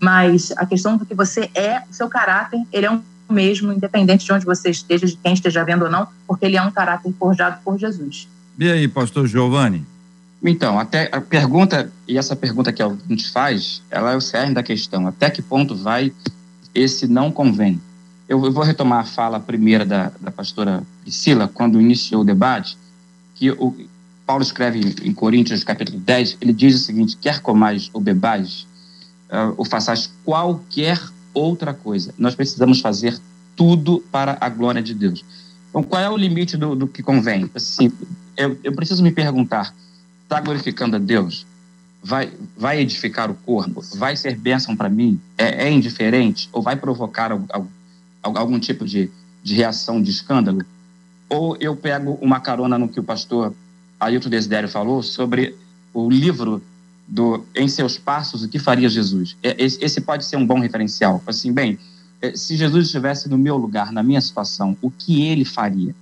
[0.00, 4.24] Mas a questão do que você é, o seu caráter, ele é o mesmo, independente
[4.24, 7.12] de onde você esteja, de quem esteja vendo ou não, porque ele é um caráter
[7.18, 8.28] forjado por Jesus.
[8.56, 9.84] E aí, pastor Giovanni?
[10.44, 14.54] Então, até a pergunta, e essa pergunta que a gente faz, ela é o cerne
[14.54, 15.06] da questão.
[15.06, 16.12] Até que ponto vai
[16.74, 17.80] esse não convém?
[18.28, 22.76] Eu, eu vou retomar a fala primeira da, da pastora Priscila, quando iniciou o debate,
[23.34, 23.76] que o,
[24.26, 28.66] Paulo escreve em Coríntios, capítulo 10, ele diz o seguinte, quer comais ou bebais,
[29.30, 31.00] uh, ou façais qualquer
[31.34, 32.14] outra coisa.
[32.18, 33.18] Nós precisamos fazer
[33.54, 35.24] tudo para a glória de Deus.
[35.68, 37.50] Então, qual é o limite do, do que convém?
[37.54, 37.92] Assim,
[38.36, 39.74] eu, eu preciso me perguntar:
[40.32, 41.46] está glorificando a Deus?
[42.02, 43.82] Vai, vai edificar o corpo?
[43.96, 45.20] Vai ser bênção para mim?
[45.38, 46.48] É, é, indiferente?
[46.52, 47.68] Ou vai provocar algum,
[48.22, 49.10] algum tipo de,
[49.42, 50.64] de reação, de escândalo?
[51.28, 53.54] Ou eu pego uma carona no que o pastor
[54.00, 55.54] Ailton Desidério falou sobre
[55.94, 56.62] o livro
[57.06, 59.36] do Em Seus Passos, o que faria Jesus?
[59.42, 61.22] É, esse pode ser um bom referencial.
[61.26, 61.78] Assim, bem,
[62.20, 65.94] é, se Jesus estivesse no meu lugar, na minha situação, o que ele faria?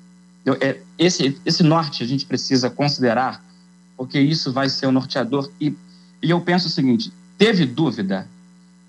[0.60, 3.44] É, esse, esse norte a gente precisa considerar,
[4.00, 5.50] porque isso vai ser o norteador.
[5.60, 5.76] E,
[6.22, 8.26] e eu penso o seguinte: teve dúvida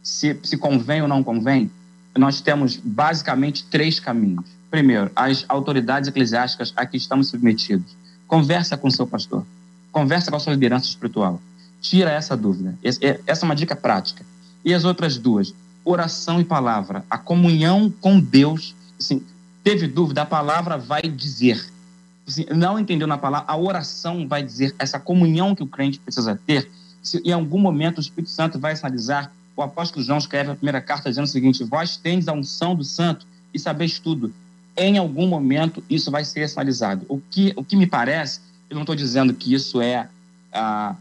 [0.01, 1.69] se, se convém ou não convém?
[2.17, 4.45] Nós temos basicamente três caminhos.
[4.69, 7.93] Primeiro, as autoridades eclesiásticas a que estamos submetidos.
[8.25, 9.45] Conversa com o seu pastor,
[9.91, 11.41] conversa com a sua liderança espiritual
[11.81, 12.77] tira essa dúvida.
[13.01, 14.23] É, essa é uma dica prática.
[14.63, 18.75] E as outras duas, oração e palavra, a comunhão com Deus.
[18.97, 19.21] Assim,
[19.63, 21.70] teve dúvida, a palavra vai dizer.
[22.55, 26.69] Não entendeu na palavra, a oração vai dizer essa comunhão que o crente precisa ter.
[27.01, 30.81] Se em algum momento o Espírito Santo vai sinalizar, o apóstolo João escreve a primeira
[30.81, 34.33] carta dizendo o seguinte: Vós tendes a unção do santo e sabeis tudo.
[34.77, 37.05] Em algum momento isso vai ser sinalizado.
[37.09, 38.39] O que, o que me parece,
[38.69, 40.07] eu não estou dizendo que isso é
[40.53, 40.95] ah,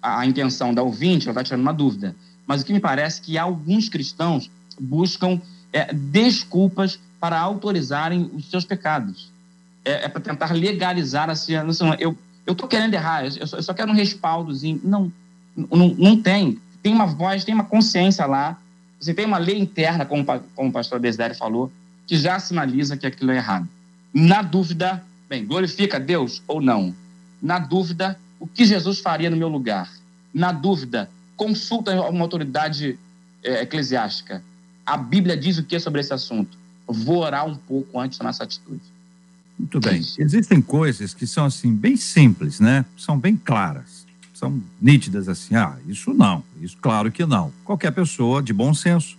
[0.00, 2.14] a intenção da ouvinte, ela está tirando uma dúvida.
[2.46, 5.40] Mas o que me parece é que alguns cristãos buscam
[5.72, 9.31] é, desculpas para autorizarem os seus pecados.
[9.84, 11.54] É, é para tentar legalizar a assim,
[12.00, 12.16] Eu
[12.46, 14.80] estou querendo errar, eu só, eu só, quero um respaldozinho.
[14.84, 15.12] Não,
[15.56, 16.58] não, não tem.
[16.82, 18.58] Tem uma voz, tem uma consciência lá.
[19.00, 21.72] Você tem uma lei interna, como, como o pastor Desidério falou,
[22.06, 23.68] que já sinaliza que aquilo é errado.
[24.14, 26.94] Na dúvida, bem, glorifica Deus ou não.
[27.40, 29.90] Na dúvida, o que Jesus faria no meu lugar?
[30.32, 32.98] Na dúvida, consulta uma autoridade
[33.42, 34.42] é, eclesiástica.
[34.84, 36.56] A Bíblia diz o que sobre esse assunto?
[36.86, 38.80] Vou orar um pouco antes tomar essa atitude.
[39.58, 40.02] Muito bem.
[40.18, 42.84] Existem coisas que são assim bem simples, né?
[42.96, 45.54] São bem claras, são nítidas assim.
[45.54, 47.52] Ah, isso não, isso claro que não.
[47.64, 49.16] Qualquer pessoa de bom senso,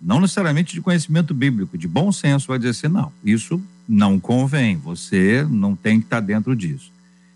[0.00, 4.76] não necessariamente de conhecimento bíblico, de bom senso vai dizer assim, não, isso não convém.
[4.76, 6.90] Você não tem que estar dentro disso.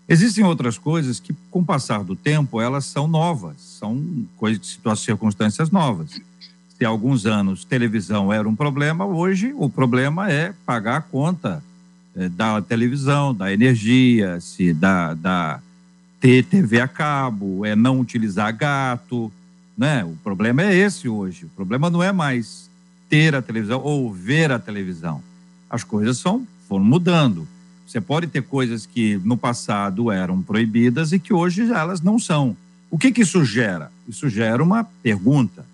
[0.07, 5.71] Existem outras coisas que, com o passar do tempo, elas são novas, são coisas, circunstâncias
[5.71, 6.19] novas.
[6.77, 11.63] Se há alguns anos televisão era um problema, hoje o problema é pagar a conta
[12.15, 15.59] da televisão, da energia, se da, da
[16.19, 19.31] ter TV a cabo, é não utilizar gato,
[19.77, 20.03] né?
[20.05, 21.45] O problema é esse hoje.
[21.45, 22.69] O problema não é mais
[23.09, 25.21] ter a televisão ou ver a televisão.
[25.69, 27.47] As coisas são, foram mudando.
[27.85, 32.55] Você pode ter coisas que no passado eram proibidas e que hoje elas não são.
[32.89, 33.91] O que, que isso gera?
[34.07, 35.65] Isso gera uma pergunta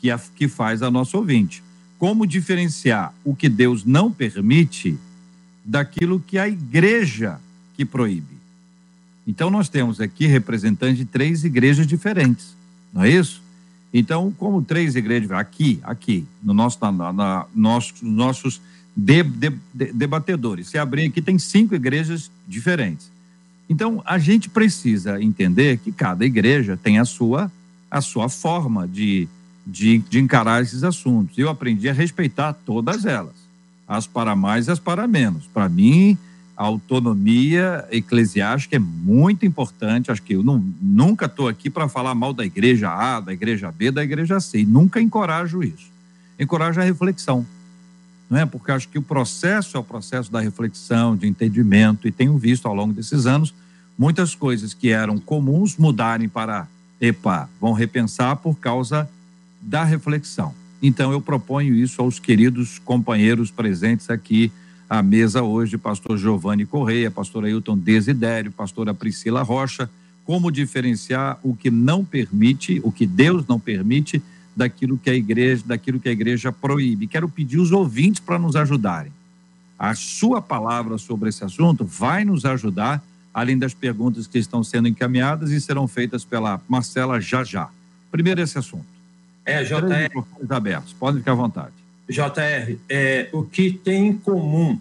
[0.00, 1.62] que, a, que faz a nossa ouvinte.
[1.98, 4.98] Como diferenciar o que Deus não permite
[5.70, 7.38] daquilo que a igreja
[7.76, 8.40] que proíbe?
[9.26, 12.54] Então, nós temos aqui representantes de três igrejas diferentes,
[12.92, 13.42] não é isso?
[13.92, 18.60] Então, como três igrejas, aqui, aqui, no nosso, na, na, nossos, nossos
[18.96, 20.68] de, de, de, debatedores.
[20.68, 23.10] Se abrir aqui, tem cinco igrejas diferentes.
[23.68, 27.50] Então, a gente precisa entender que cada igreja tem a sua
[27.90, 29.28] a sua forma de,
[29.66, 31.36] de, de encarar esses assuntos.
[31.36, 33.34] Eu aprendi a respeitar todas elas,
[33.90, 35.48] as para mais e as para menos.
[35.52, 36.16] Para mim,
[36.56, 40.12] a autonomia eclesiástica é muito importante.
[40.12, 43.72] Acho que eu não, nunca estou aqui para falar mal da igreja A, da igreja
[43.72, 44.60] B, da igreja C.
[44.60, 45.90] E nunca encorajo isso.
[46.38, 47.44] Encorajo a reflexão.
[48.30, 48.46] Não é?
[48.46, 52.66] Porque acho que o processo é o processo da reflexão, de entendimento, e tenho visto
[52.66, 53.52] ao longo desses anos
[53.98, 56.68] muitas coisas que eram comuns mudarem para,
[57.00, 59.10] epa, vão repensar por causa
[59.60, 60.54] da reflexão.
[60.82, 64.50] Então, eu proponho isso aos queridos companheiros presentes aqui
[64.88, 69.88] a mesa hoje, pastor Giovanni Correia, pastor Ailton Desidério, pastora Priscila Rocha,
[70.24, 74.20] como diferenciar o que não permite, o que Deus não permite,
[74.56, 77.06] daquilo que a igreja, daquilo que a igreja proíbe.
[77.06, 79.12] Quero pedir os ouvintes para nos ajudarem.
[79.78, 84.88] A sua palavra sobre esse assunto vai nos ajudar, além das perguntas que estão sendo
[84.88, 87.68] encaminhadas e serão feitas pela Marcela já já.
[88.10, 88.99] Primeiro esse assunto.
[89.50, 90.24] É, JR.
[90.48, 91.72] abertos, podem ficar à vontade.
[92.08, 94.78] JR, é, o que tem em comum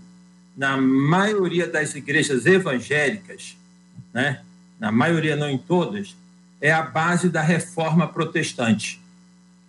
[0.58, 3.56] na maioria das igrejas evangélicas,
[4.14, 4.42] né,
[4.80, 6.16] na maioria, não em todas,
[6.60, 9.00] é a base da reforma protestante.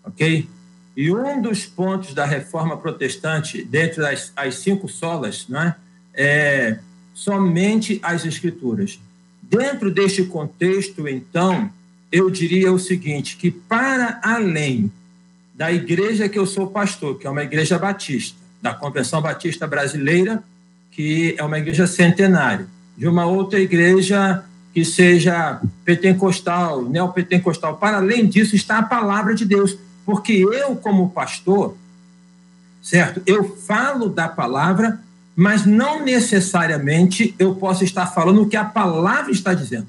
[0.03, 0.49] Ok?
[0.97, 5.77] E um dos pontos da reforma protestante, dentre as, as cinco solas, né,
[6.15, 6.79] é
[7.15, 8.99] somente as escrituras.
[9.43, 11.71] Dentro deste contexto, então,
[12.11, 14.91] eu diria o seguinte: que para além
[15.55, 20.43] da igreja que eu sou pastor, que é uma igreja batista, da Convenção Batista Brasileira,
[20.91, 27.77] que é uma igreja centenária, de uma outra igreja que seja pentecostal, neopentecostal.
[27.77, 31.77] Para além disso, está a palavra de Deus, porque eu, como pastor,
[32.83, 33.23] certo?
[33.27, 35.01] Eu falo da palavra,
[35.35, 39.87] mas não necessariamente eu posso estar falando o que a palavra está dizendo.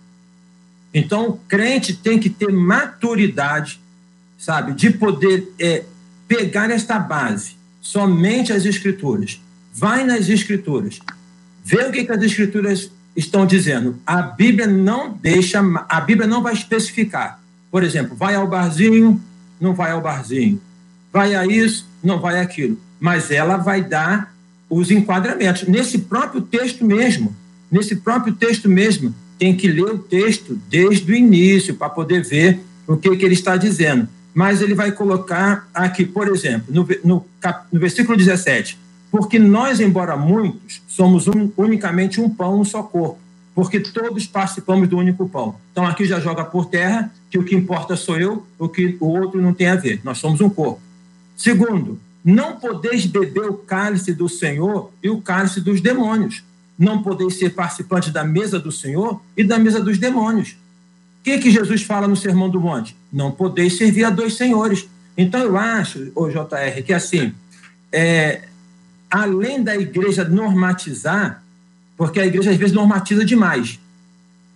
[0.93, 3.82] Então, o crente tem que ter maturidade
[4.41, 5.84] sabe, de poder é,
[6.27, 9.39] pegar esta base, somente as escrituras,
[9.71, 10.99] vai nas escrituras,
[11.63, 13.99] vê o que, que as escrituras estão dizendo.
[14.06, 17.39] A Bíblia não deixa, a Bíblia não vai especificar.
[17.69, 19.21] Por exemplo, vai ao barzinho,
[19.60, 20.60] não vai ao barzinho.
[21.13, 22.80] Vai a isso, não vai aquilo.
[22.99, 24.34] Mas ela vai dar
[24.69, 25.67] os enquadramentos.
[25.67, 27.36] Nesse próprio texto mesmo,
[27.69, 32.60] nesse próprio texto mesmo, tem que ler o texto desde o início para poder ver
[32.86, 37.25] o que, que ele está dizendo mas ele vai colocar aqui, por exemplo, no, no,
[37.71, 38.77] no versículo 17:
[39.10, 43.19] Porque nós, embora muitos, somos um, unicamente um pão, um só corpo,
[43.54, 45.56] porque todos participamos do único pão.
[45.71, 49.08] Então aqui já joga por terra que o que importa sou eu, o que o
[49.08, 49.99] outro não tem a ver.
[50.04, 50.82] Nós somos um corpo.
[51.36, 56.43] Segundo, não podeis beber o cálice do Senhor e o cálice dos demônios.
[56.82, 60.54] Não podeis ser participantes da mesa do Senhor e da mesa dos demônios.
[61.20, 62.98] O que, que Jesus fala no Sermão do Monte?
[63.13, 64.89] Não podeis servir a dois senhores.
[65.15, 67.36] Então, eu acho, o JR, que assim,
[67.91, 68.46] é,
[69.12, 71.44] além da igreja normatizar,
[71.96, 73.80] porque a igreja às vezes normatiza demais,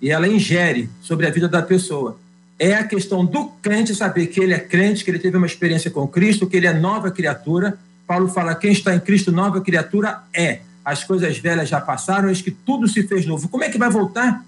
[0.01, 2.17] e ela ingere sobre a vida da pessoa.
[2.57, 5.91] É a questão do crente saber que ele é crente, que ele teve uma experiência
[5.91, 7.77] com Cristo, que ele é nova criatura.
[8.07, 10.61] Paulo fala: quem está em Cristo, nova criatura é.
[10.85, 13.49] As coisas velhas já passaram, eis que tudo se fez novo.
[13.49, 14.45] Como é que vai voltar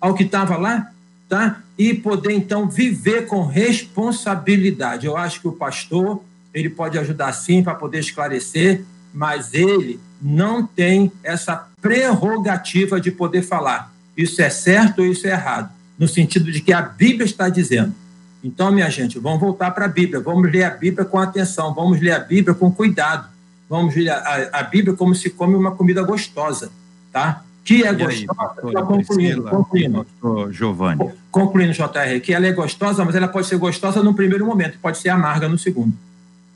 [0.00, 0.90] ao que estava lá?
[1.28, 1.60] tá?
[1.76, 5.06] E poder então viver com responsabilidade.
[5.06, 6.22] Eu acho que o pastor
[6.54, 13.42] ele pode ajudar sim para poder esclarecer, mas ele não tem essa prerrogativa de poder
[13.42, 17.50] falar isso é certo ou isso é errado, no sentido de que a Bíblia está
[17.50, 17.94] dizendo.
[18.42, 22.00] Então, minha gente, vamos voltar para a Bíblia, vamos ler a Bíblia com atenção, vamos
[22.00, 23.28] ler a Bíblia com cuidado,
[23.68, 26.70] vamos ler a, a Bíblia como se come uma comida gostosa,
[27.12, 27.42] tá?
[27.66, 28.82] que é gostosa.
[28.86, 30.06] concluindo, concluindo.
[30.52, 31.10] Giovanni.
[31.32, 34.98] Concluindo, JR, que ela é gostosa, mas ela pode ser gostosa no primeiro momento, pode
[34.98, 35.92] ser amarga no segundo.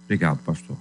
[0.05, 0.77] Obrigado, pastor.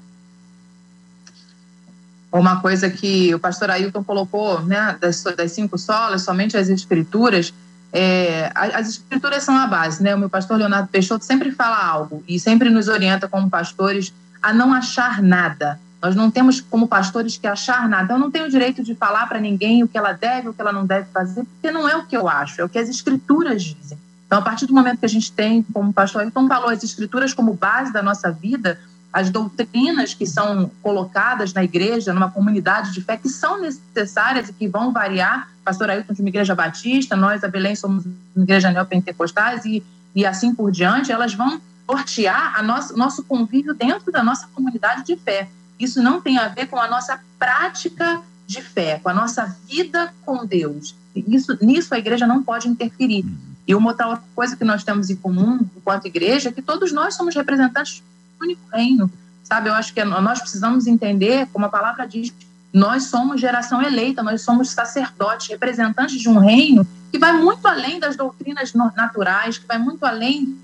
[2.32, 7.52] Uma coisa que o pastor Ailton colocou, né, das, das cinco solas, somente as escrituras,
[7.92, 10.13] é, as escrituras são a base, né?
[10.13, 14.13] O meu pastor Leonardo Peixoto sempre fala algo e sempre nos orienta como pastores
[14.44, 18.13] a não achar nada, nós não temos, como pastores, que achar nada.
[18.13, 20.62] Eu não tenho o direito de falar para ninguém o que ela deve, o que
[20.62, 22.87] ela não deve fazer, porque não é o que eu acho, é o que as
[22.87, 23.97] escrituras dizem.
[24.25, 26.83] Então, a partir do momento que a gente tem, como o pastor Ailton falou, as
[26.83, 28.79] escrituras como base da nossa vida,
[29.12, 34.54] as doutrinas que são colocadas na igreja, numa comunidade de fé, que são necessárias e
[34.54, 35.50] que vão variar.
[35.65, 39.83] Pastor Ailton de uma igreja batista, nós, a Belém, somos uma igreja neopentecostais e,
[40.15, 45.04] e assim por diante, elas vão nortear a nosso, nosso convívio dentro da nossa comunidade
[45.04, 45.50] de fé.
[45.80, 50.13] Isso não tem a ver com a nossa prática de fé, com a nossa vida
[50.25, 50.96] com Deus.
[51.15, 53.25] Isso, nisso a igreja não pode interferir.
[53.67, 57.13] E uma outra coisa que nós temos em comum, enquanto igreja, é que todos nós
[57.13, 58.04] somos representantes
[58.38, 59.10] do único reino,
[59.44, 59.69] sabe?
[59.69, 62.34] Eu acho que nós precisamos entender, como a palavra diz,
[62.73, 68.00] nós somos geração eleita, nós somos sacerdotes, representantes de um reino que vai muito além
[68.00, 70.58] das doutrinas naturais, que vai muito além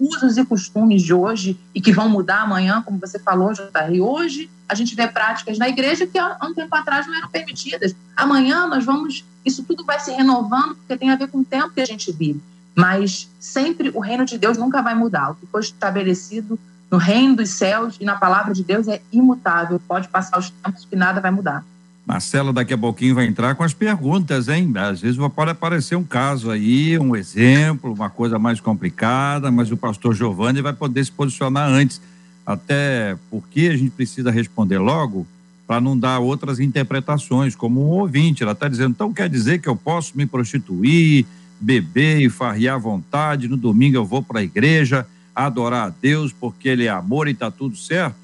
[0.00, 4.00] usos e costumes de hoje e que vão mudar amanhã, como você falou, JR.
[4.00, 7.94] Hoje a gente vê práticas na igreja que há um tempo atrás não eram permitidas.
[8.16, 11.70] Amanhã nós vamos, isso tudo vai se renovando porque tem a ver com o tempo
[11.70, 12.40] que a gente vive.
[12.74, 15.32] Mas sempre o reino de Deus nunca vai mudar.
[15.32, 16.58] O que foi estabelecido
[16.90, 19.80] no reino dos céus e na palavra de Deus é imutável.
[19.86, 21.64] Pode passar os tempos que nada vai mudar.
[22.10, 24.72] Marcela daqui a pouquinho vai entrar com as perguntas, hein?
[24.74, 29.76] Às vezes pode aparecer um caso aí, um exemplo, uma coisa mais complicada, mas o
[29.76, 32.00] pastor Giovanni vai poder se posicionar antes,
[32.44, 35.24] até porque a gente precisa responder logo
[35.68, 39.68] para não dar outras interpretações, como um ouvinte, ela está dizendo, então quer dizer que
[39.68, 41.24] eu posso me prostituir,
[41.60, 46.32] beber e farrear à vontade, no domingo eu vou para a igreja, adorar a Deus
[46.32, 48.16] porque ele é amor e está tudo certo?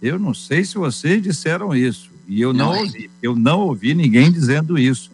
[0.00, 2.13] Eu não sei se vocês disseram isso.
[2.26, 3.10] E eu não, não ouvi.
[3.22, 5.10] Eu não ouvi ninguém dizendo isso.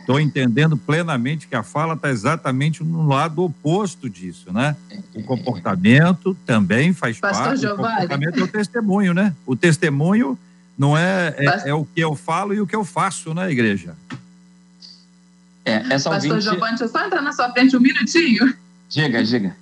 [0.00, 4.76] Estou entendendo plenamente que a fala está exatamente no lado oposto disso, né?
[5.14, 7.60] O comportamento também faz Pastor parte.
[7.60, 7.82] Giovanni.
[7.82, 9.34] O comportamento é o testemunho, né?
[9.46, 10.38] O testemunho
[10.76, 13.94] não é, é, é, o que eu falo e o que eu faço na igreja.
[15.64, 16.44] É, essa Pastor ouvinte...
[16.44, 18.54] Giovanni, deixa eu só entrar na sua frente um minutinho.
[18.88, 19.56] Diga, diga.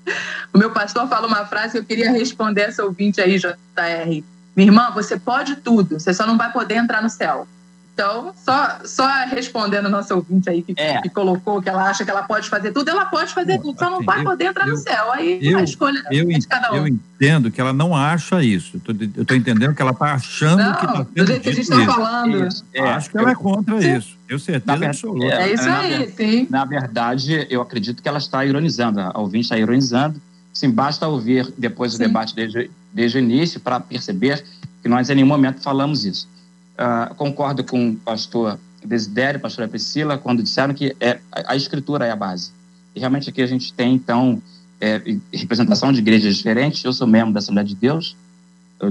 [0.55, 4.25] O meu pastor fala uma frase que eu queria responder essa ouvinte aí, JR.
[4.59, 7.47] Minha irmã, você pode tudo, você só não vai poder entrar no céu.
[7.95, 11.01] Então, só, só respondendo a nossa ouvinte aí que, é.
[11.01, 13.89] que, colocou que ela acha que ela pode fazer tudo, ela pode fazer tudo, só
[13.89, 15.13] não assim, vai eu, poder entrar eu, no céu.
[15.13, 16.77] Aí eu, a escolha eu, é de cada um.
[16.77, 18.81] Eu entendo que ela não acha isso.
[18.85, 21.15] Eu estou entendendo que ela está achando não, que está sendo.
[21.15, 22.47] Do jeito que a gente está falando.
[22.49, 22.65] Isso.
[22.75, 23.97] É, acho que ela é contra sim.
[23.97, 24.19] isso.
[24.29, 25.25] Eu certeza absoluta.
[25.25, 26.49] É, é isso aí, sim.
[26.51, 28.99] Na verdade, eu acredito que ela está ironizando.
[29.01, 30.21] A ouvinte está ironizando.
[30.59, 34.45] Sim, basta ouvir depois do debate desde, desde o início para perceber
[34.83, 36.29] que nós em nenhum momento falamos isso.
[36.75, 42.07] Uh, concordo com o pastor Desidério, pastora Priscila, quando disseram que é, a, a escritura
[42.07, 42.51] é a base.
[42.93, 44.43] E realmente aqui a gente tem, então,
[44.81, 45.01] é,
[45.33, 46.83] representação de igrejas diferentes.
[46.83, 48.17] Eu sou membro da Assembleia de Deus,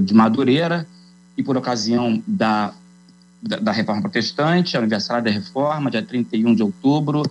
[0.02, 0.86] de Madureira,
[1.36, 2.72] e por ocasião da,
[3.42, 7.22] da, da Reforma Protestante, aniversário da Reforma, dia 31 de outubro,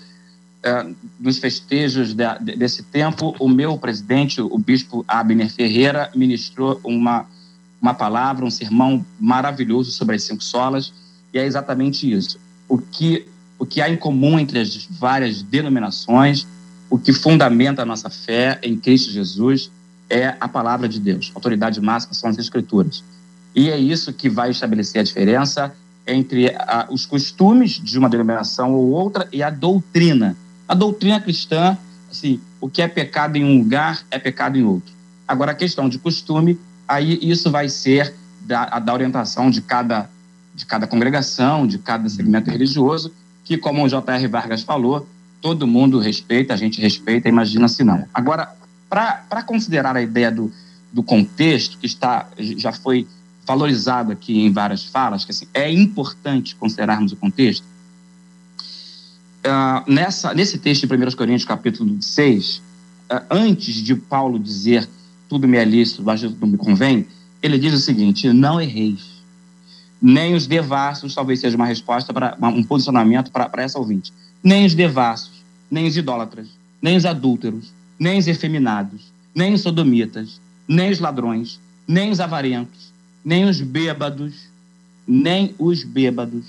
[1.19, 7.25] nos festejos de, de, desse tempo, o meu presidente, o bispo Abner Ferreira, ministrou uma
[7.81, 10.91] uma palavra, um sermão maravilhoso sobre as cinco solas,
[11.33, 12.39] e é exatamente isso.
[12.67, 16.47] O que, o que há em comum entre as várias denominações,
[16.89, 19.71] o que fundamenta a nossa fé em Cristo Jesus
[20.09, 21.31] é a palavra de Deus.
[21.33, 23.03] A autoridade máxima são as Escrituras.
[23.55, 28.73] E é isso que vai estabelecer a diferença entre a, os costumes de uma denominação
[28.73, 30.35] ou outra e a doutrina.
[30.67, 31.77] A doutrina cristã,
[32.11, 34.93] assim, o que é pecado em um lugar é pecado em outro.
[35.27, 40.09] Agora, a questão de costume aí isso vai ser da, da orientação de cada,
[40.55, 43.13] de cada congregação, de cada segmento religioso,
[43.43, 44.27] que, como o J.R.
[44.27, 45.07] Vargas falou,
[45.41, 48.05] todo mundo respeita, a gente respeita, imagina se não.
[48.13, 48.55] Agora,
[48.89, 50.51] para considerar a ideia do,
[50.91, 53.05] do contexto, que está já foi
[53.45, 57.65] valorizado aqui em várias falas, que assim, é importante considerarmos o contexto,
[59.45, 62.61] uh, nessa, nesse texto de 1 Coríntios, capítulo 6, uh,
[63.09, 64.87] ah, antes de Paulo dizer
[65.27, 67.05] tudo me é lícito, mas tudo me convém,
[67.41, 69.17] ele diz o seguinte: não erreis.
[70.01, 74.13] Nem os devassos, talvez seja uma resposta para um posicionamento para essa ouvinte.
[74.43, 76.47] Nem os devassos, nem os idólatras,
[76.81, 82.91] nem os adúlteros, nem os efeminados, nem os sodomitas, nem os ladrões, nem os avarentos,
[83.25, 84.35] nem os bêbados,
[85.07, 86.45] nem os bêbados,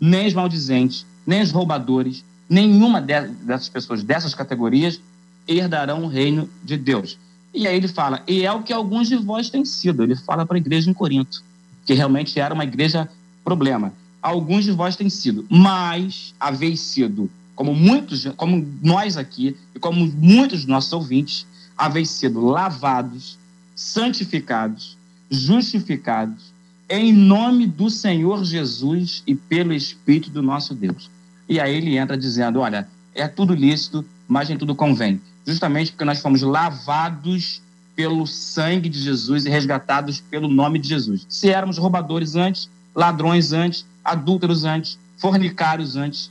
[0.00, 5.00] nem os maldizentes, nem os roubadores, nenhuma dessas pessoas dessas categorias
[5.48, 7.18] herdarão o reino de Deus.
[7.54, 10.02] E aí ele fala, e é o que alguns de vós têm sido.
[10.02, 11.42] Ele fala para a igreja em Corinto,
[11.86, 13.08] que realmente era uma igreja
[13.42, 13.92] problema.
[14.20, 20.06] Alguns de vós têm sido, mas haveis sido, como muitos, como nós aqui, e como
[20.06, 21.46] muitos dos nossos ouvintes,
[21.76, 23.38] haveis sido lavados,
[23.74, 24.96] santificados,
[25.30, 26.52] justificados,
[26.88, 31.10] em nome do Senhor Jesus e pelo Espírito do nosso Deus.
[31.52, 36.04] E aí ele entra dizendo: olha, é tudo lícito, mas nem tudo convém justamente porque
[36.04, 37.60] nós fomos lavados
[37.94, 41.26] pelo sangue de Jesus e resgatados pelo nome de Jesus.
[41.28, 46.30] Se éramos roubadores antes, ladrões antes, adúlteros antes, fornicários antes,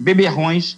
[0.00, 0.76] beberrões,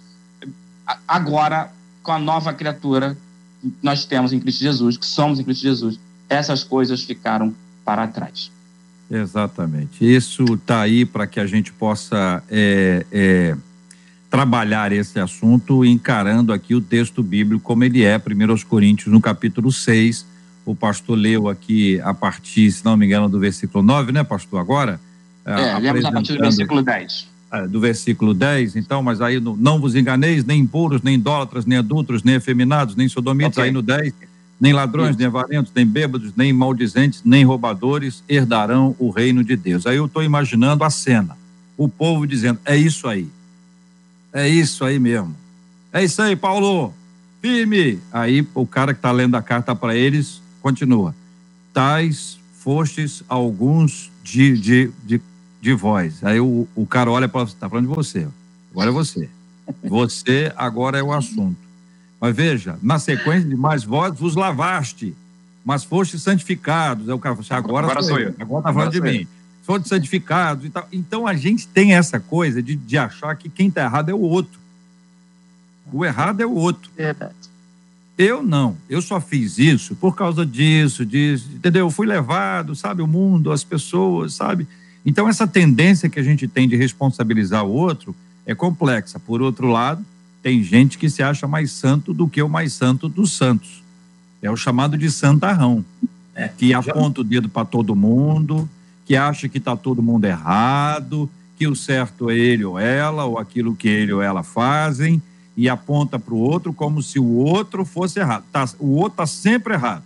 [1.07, 1.71] agora
[2.01, 3.17] com a nova criatura
[3.61, 8.07] que nós temos em Cristo Jesus, que somos em Cristo Jesus, essas coisas ficaram para
[8.07, 8.51] trás.
[9.13, 10.03] Exatamente.
[10.03, 13.55] Isso está aí para que a gente possa é, é
[14.29, 19.71] trabalhar esse assunto encarando aqui o texto bíblico como ele é, 1 Coríntios, no capítulo
[19.71, 20.25] 6.
[20.65, 24.59] O pastor leu aqui a partir, se não me engano, do versículo 9, né, pastor?
[24.59, 24.99] Agora?
[25.45, 27.27] É, lemos a partir do versículo 10.
[27.51, 31.67] É, do versículo 10, então, mas aí no, não vos enganeis, nem impuros, nem idólatras,
[31.67, 33.65] nem adultos, nem efeminados, nem sodomitas, okay.
[33.65, 34.11] aí no 10,
[34.63, 39.85] nem ladrões, nem avarentos, nem bêbados, nem maldizentes, nem roubadores herdarão o reino de Deus.
[39.85, 41.37] Aí eu estou imaginando a cena,
[41.75, 43.27] o povo dizendo, é isso aí,
[44.31, 45.35] é isso aí mesmo.
[45.91, 46.93] É isso aí, Paulo.
[47.41, 47.99] Firme.
[48.09, 51.13] Aí o cara que está lendo a carta para eles continua.
[51.73, 55.21] Tais fostes alguns de, de, de,
[55.61, 56.23] de vós.
[56.23, 58.29] Aí o, o cara olha para você, está falando de você.
[58.71, 59.29] Agora é você.
[59.83, 61.62] Você agora é o assunto.
[62.23, 65.13] Mas veja, na sequência de mais vós vos lavaste,
[65.65, 67.09] mas foste santificados.
[67.09, 68.29] Aí o cara assim, agora, agora sou eu.
[68.29, 68.35] eu.
[68.39, 69.27] Agora está falando de mim
[69.63, 70.87] foram santificados e tal.
[70.91, 74.19] Então a gente tem essa coisa de, de achar que quem está errado é o
[74.19, 74.59] outro.
[75.91, 76.91] O errado é o outro.
[76.95, 77.33] Verdade.
[78.17, 78.77] Eu não.
[78.89, 81.87] Eu só fiz isso por causa disso, disso, entendeu?
[81.87, 84.67] Eu fui levado, sabe, o mundo, as pessoas, sabe?
[85.05, 88.15] Então essa tendência que a gente tem de responsabilizar o outro
[88.45, 89.17] é complexa.
[89.17, 90.05] Por outro lado,
[90.43, 93.81] tem gente que se acha mais santo do que o mais santo dos santos.
[94.41, 95.85] É o chamado de santarrão,
[96.35, 98.69] é, que aponta o dedo para todo mundo,
[99.05, 103.39] que acha que está todo mundo errado, que o certo é ele ou ela, ou
[103.39, 105.21] aquilo que ele ou ela fazem,
[105.55, 108.43] e aponta para o outro como se o outro fosse errado.
[108.51, 110.03] Tá, o outro está sempre errado.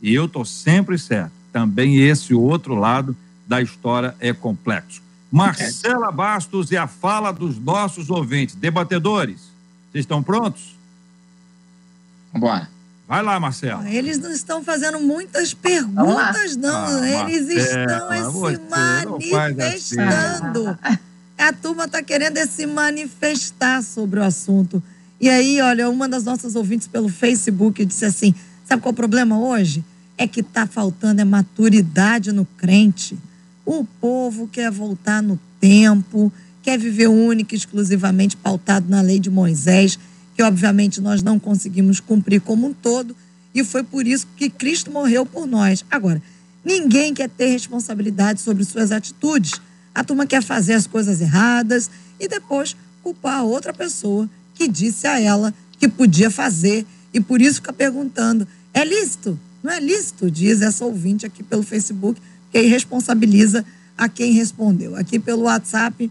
[0.00, 1.32] E eu estou sempre certo.
[1.52, 3.16] Também esse outro lado
[3.46, 5.02] da história é complexo.
[5.32, 8.54] Marcela Bastos e a fala dos nossos ouvintes.
[8.54, 9.53] Debatedores,
[9.94, 10.74] vocês estão prontos?
[12.32, 12.68] Vamos embora.
[13.06, 13.86] Vai lá, Marcelo.
[13.86, 17.00] Eles não estão fazendo muitas perguntas, não.
[17.00, 20.76] Ah, Eles estão se manifestando.
[20.82, 20.98] Assim.
[21.38, 24.82] A turma está querendo é se manifestar sobre o assunto.
[25.20, 28.34] E aí, olha, uma das nossas ouvintes pelo Facebook disse assim:
[28.64, 29.84] sabe qual é o problema hoje?
[30.18, 33.16] É que está faltando é maturidade no crente.
[33.64, 36.32] O povo quer voltar no tempo,
[36.64, 39.96] quer viver único e exclusivamente pautado na lei de Moisés
[40.34, 43.16] que obviamente nós não conseguimos cumprir como um todo,
[43.54, 45.84] e foi por isso que Cristo morreu por nós.
[45.90, 46.20] Agora,
[46.64, 49.52] ninguém quer ter responsabilidade sobre suas atitudes.
[49.94, 51.88] A turma quer fazer as coisas erradas
[52.18, 57.40] e depois culpar a outra pessoa que disse a ela que podia fazer e por
[57.40, 59.38] isso fica perguntando: é lícito?
[59.62, 60.28] Não é lícito?
[60.28, 63.64] Diz essa ouvinte aqui pelo Facebook, que aí responsabiliza
[63.96, 64.96] a quem respondeu.
[64.96, 66.10] Aqui pelo WhatsApp,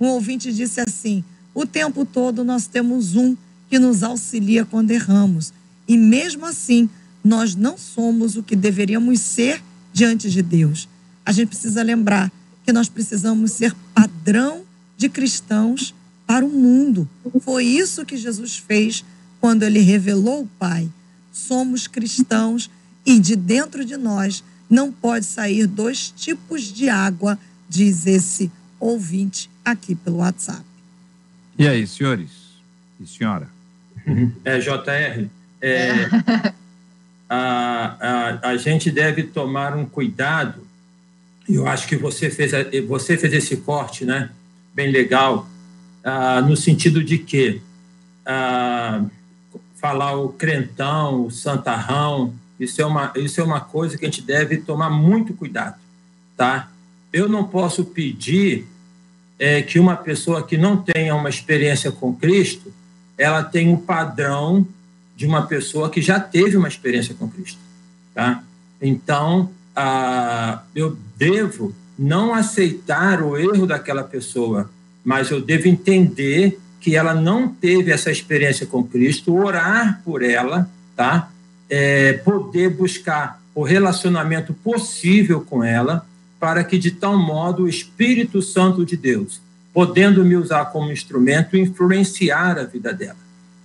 [0.00, 1.24] um ouvinte disse assim:
[1.54, 3.36] o tempo todo nós temos um
[3.68, 5.52] que nos auxilia quando erramos.
[5.86, 6.88] E mesmo assim,
[7.22, 10.88] nós não somos o que deveríamos ser diante de Deus.
[11.24, 12.30] A gente precisa lembrar
[12.64, 14.62] que nós precisamos ser padrão
[14.96, 15.94] de cristãos
[16.26, 17.08] para o mundo.
[17.40, 19.04] Foi isso que Jesus fez
[19.40, 20.90] quando ele revelou o Pai.
[21.32, 22.70] Somos cristãos
[23.04, 27.38] e de dentro de nós não pode sair dois tipos de água,
[27.68, 30.62] diz esse ouvinte aqui pelo WhatsApp.
[31.58, 32.30] E aí, senhores
[33.00, 33.48] e senhora?
[34.44, 35.28] É, JR,
[35.60, 36.06] é,
[37.28, 40.66] a, a, a gente deve tomar um cuidado,
[41.48, 42.52] eu acho que você fez,
[42.86, 44.30] você fez esse corte, né,
[44.74, 45.48] bem legal,
[46.02, 47.62] ah, no sentido de que
[48.26, 49.04] ah,
[49.76, 54.22] falar o crentão, o santarrão, isso é, uma, isso é uma coisa que a gente
[54.22, 55.76] deve tomar muito cuidado,
[56.36, 56.70] tá?
[57.12, 58.66] Eu não posso pedir
[59.38, 62.72] é, que uma pessoa que não tenha uma experiência com Cristo
[63.16, 64.66] ela tem o um padrão
[65.16, 67.58] de uma pessoa que já teve uma experiência com Cristo.
[68.12, 68.42] Tá?
[68.80, 69.50] Então,
[70.74, 74.70] eu devo não aceitar o erro daquela pessoa,
[75.04, 80.68] mas eu devo entender que ela não teve essa experiência com Cristo, orar por ela,
[80.94, 81.30] tá?
[81.70, 86.06] É, poder buscar o relacionamento possível com ela,
[86.44, 89.40] para que de tal modo o Espírito Santo de Deus
[89.72, 93.16] podendo me usar como instrumento, influenciar a vida dela.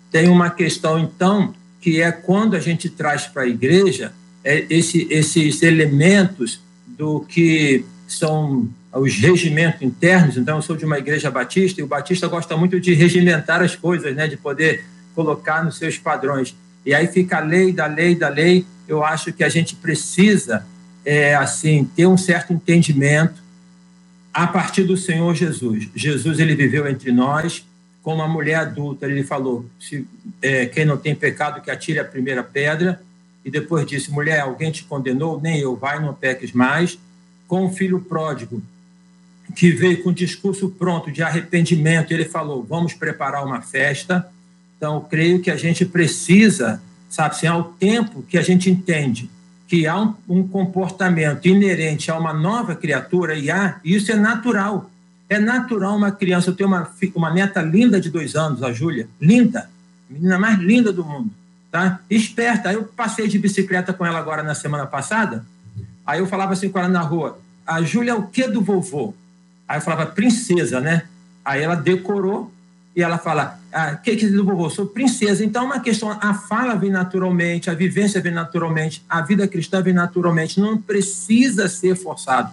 [0.10, 4.14] Tem uma questão, então, que é quando a gente traz para a igreja
[4.46, 10.38] é, esse, esses elementos do que são os regimentos internos.
[10.38, 13.76] Então, eu sou de uma igreja batista e o batista gosta muito de regimentar as
[13.76, 16.56] coisas, né, de poder colocar nos seus padrões.
[16.86, 18.66] E aí fica a lei da lei da lei.
[18.88, 20.66] Eu acho que a gente precisa,
[21.10, 23.42] é, assim, ter um certo entendimento
[24.32, 25.90] a partir do Senhor Jesus.
[25.96, 27.66] Jesus ele viveu entre nós
[28.04, 29.08] como uma mulher adulta.
[29.08, 30.08] Ele falou: se,
[30.40, 33.02] é, quem não tem pecado que atire a primeira pedra.
[33.44, 35.42] E depois disse: mulher, alguém te condenou?
[35.42, 35.76] Nem eu.
[35.76, 37.00] Vai, não peques mais.
[37.48, 38.62] Com o filho pródigo,
[39.56, 44.32] que veio com o discurso pronto de arrependimento, ele falou: vamos preparar uma festa.
[44.78, 46.80] Então, creio que a gente precisa,
[47.10, 49.28] sabe, assim, ao tempo que a gente entende
[49.70, 54.90] que há um, um comportamento inerente a uma nova criatura, e há, isso é natural.
[55.30, 56.50] É natural uma criança.
[56.50, 59.70] Eu tenho uma, uma neta linda de dois anos, a Júlia, linda,
[60.10, 61.30] menina mais linda do mundo,
[61.72, 62.00] tá?
[62.10, 62.70] Esperta.
[62.70, 65.46] Aí eu passei de bicicleta com ela agora na semana passada.
[66.04, 69.14] Aí eu falava assim com ela na rua: a Júlia é o que do vovô?
[69.68, 71.04] Aí eu falava, princesa, né?
[71.46, 72.52] Aí ela decorou
[72.96, 74.70] e ela fala, ah, que do vovô?
[74.70, 75.44] Sou princesa.
[75.44, 79.82] Então, é uma questão, a fala vem naturalmente, a vivência vem naturalmente, a vida cristã
[79.82, 82.52] vem naturalmente, não precisa ser forçado.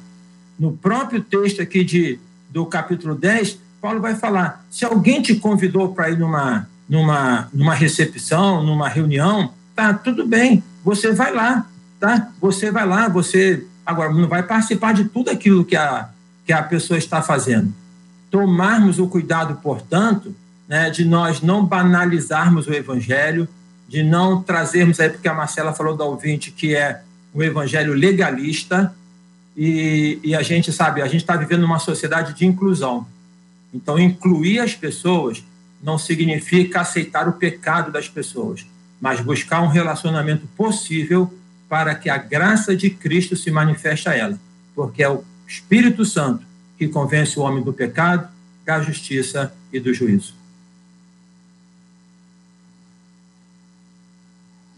[0.59, 2.19] No próprio texto aqui de,
[2.51, 7.75] do capítulo 10, Paulo vai falar, se alguém te convidou para ir numa, numa, numa
[7.75, 11.67] recepção, numa reunião, tá, tudo bem, você vai lá,
[12.01, 12.31] tá?
[12.41, 16.11] Você vai lá, você, agora, não vai participar de tudo aquilo que a
[16.47, 17.75] que a pessoa está fazendo.
[18.31, 20.35] Tomarmos o cuidado, portanto,
[20.69, 23.49] né, de nós não banalizarmos o evangelho,
[23.89, 27.03] de não trazermos aí, porque a Marcela falou da ouvinte que é
[27.33, 28.95] o evangelho legalista,
[29.57, 33.07] e, e a gente sabe, a gente está vivendo uma sociedade de inclusão.
[33.73, 35.43] Então, incluir as pessoas
[35.83, 38.67] não significa aceitar o pecado das pessoas,
[39.01, 41.33] mas buscar um relacionamento possível
[41.69, 44.39] para que a graça de Cristo se manifeste a ela,
[44.75, 46.45] porque é o Espírito Santo,
[46.79, 48.29] que convence o homem do pecado,
[48.65, 50.35] da justiça e do juízo.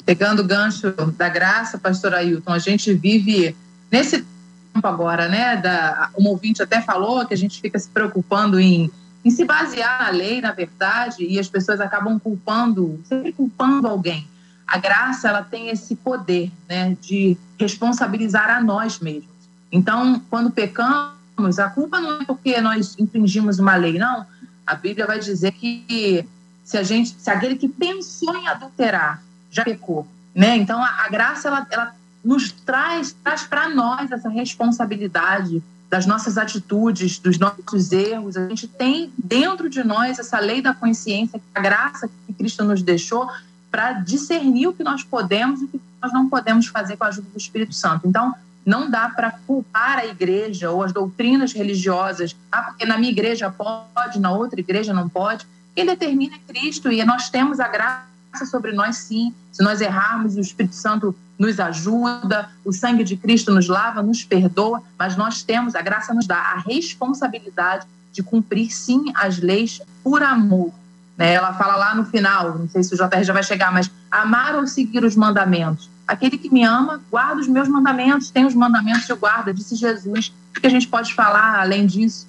[0.09, 3.55] Pegando o gancho da graça, pastor Ailton, a gente vive
[3.91, 4.25] nesse
[4.73, 5.55] tempo agora, né?
[5.59, 8.91] Da, um ouvinte até falou que a gente fica se preocupando em,
[9.23, 14.27] em se basear na lei, na verdade, e as pessoas acabam culpando, sempre culpando alguém.
[14.67, 19.29] A graça, ela tem esse poder, né, de responsabilizar a nós mesmos.
[19.71, 24.25] Então, quando pecamos, a culpa não é porque nós infringimos uma lei, não.
[24.67, 26.27] A Bíblia vai dizer que
[26.65, 29.28] se a gente, se aquele que pensou em adulterar
[29.59, 30.57] já pecou, né?
[30.57, 31.95] Então a, a graça ela, ela
[32.25, 38.37] nos traz traz para nós essa responsabilidade das nossas atitudes, dos nossos erros.
[38.37, 42.83] A gente tem dentro de nós essa lei da consciência, a graça que Cristo nos
[42.83, 43.29] deixou
[43.71, 47.09] para discernir o que nós podemos e o que nós não podemos fazer com a
[47.09, 48.07] ajuda do Espírito Santo.
[48.07, 48.35] Então,
[48.65, 52.37] não dá para culpar a igreja ou as doutrinas religiosas.
[52.53, 55.47] Ah, porque na minha igreja pode, na outra igreja não pode.
[55.75, 58.05] Quem determina é Cristo e nós temos a graça
[58.47, 59.35] sobre nós, sim.
[59.53, 64.25] Se nós errarmos, o Espírito Santo nos ajuda, o sangue de Cristo nos lava, nos
[64.25, 69.81] perdoa, mas nós temos, a graça nos dá a responsabilidade de cumprir, sim, as leis
[70.03, 70.73] por amor.
[71.17, 71.35] Né?
[71.35, 74.57] Ela fala lá no final, não sei se o JR já vai chegar, mas amar
[74.57, 75.89] ou seguir os mandamentos.
[76.07, 80.33] Aquele que me ama, guarda os meus mandamentos, tem os mandamentos, eu guardo, disse Jesus.
[80.57, 82.27] O que a gente pode falar além disso?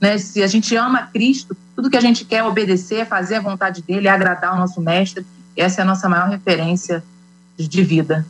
[0.00, 0.18] Né?
[0.18, 3.82] Se a gente ama Cristo, tudo que a gente quer é obedecer, fazer a vontade
[3.82, 5.24] dele, é agradar o nosso mestre.
[5.56, 7.02] Essa é a nossa maior referência
[7.56, 8.26] de vida.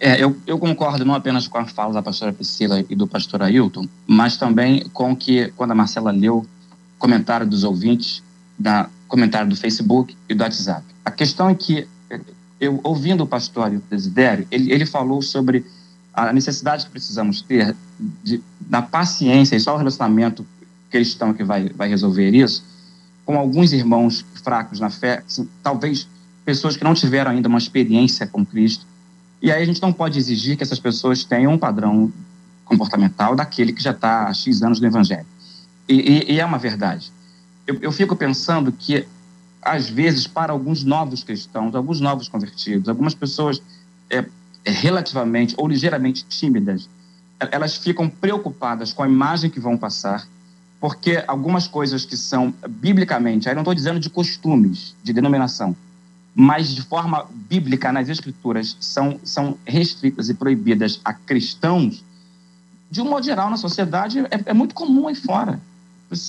[0.00, 3.42] É, eu, eu, concordo não apenas com a fala da pastora Priscila e do pastor
[3.42, 6.46] Ailton, mas também com que, quando a Marcela leu
[6.98, 8.22] comentário dos ouvintes,
[8.56, 10.84] da comentário do Facebook e do WhatsApp.
[11.04, 11.88] A questão é que
[12.60, 15.64] eu ouvindo o pastor o Desidério, ele, ele falou sobre
[16.12, 17.74] a necessidade que precisamos ter
[18.22, 20.46] de, da paciência e só o relacionamento
[20.90, 22.64] cristão que vai, vai resolver isso,
[23.24, 26.08] com alguns irmãos fracos na fé, assim, talvez
[26.48, 28.86] pessoas que não tiveram ainda uma experiência com Cristo.
[29.42, 32.10] E aí a gente não pode exigir que essas pessoas tenham um padrão
[32.64, 35.26] comportamental daquele que já está há X anos no Evangelho.
[35.86, 37.12] E, e, e é uma verdade.
[37.66, 39.06] Eu, eu fico pensando que
[39.60, 43.60] às vezes, para alguns novos cristãos, alguns novos convertidos, algumas pessoas
[44.08, 44.24] é,
[44.64, 46.88] é, relativamente ou ligeiramente tímidas,
[47.38, 50.26] elas ficam preocupadas com a imagem que vão passar,
[50.80, 55.76] porque algumas coisas que são biblicamente, aí não estou dizendo de costumes, de denominação,
[56.40, 62.04] mas de forma bíblica nas escrituras são, são restritas e proibidas a cristãos,
[62.88, 65.60] de um modo geral na sociedade é, é muito comum aí fora.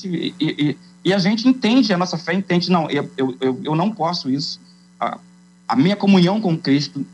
[0.03, 3.91] E, e, e a gente entende, a nossa fé entende, não, eu, eu, eu não
[3.91, 4.59] posso isso.
[4.99, 5.19] A,
[5.67, 7.05] a minha comunhão com Cristo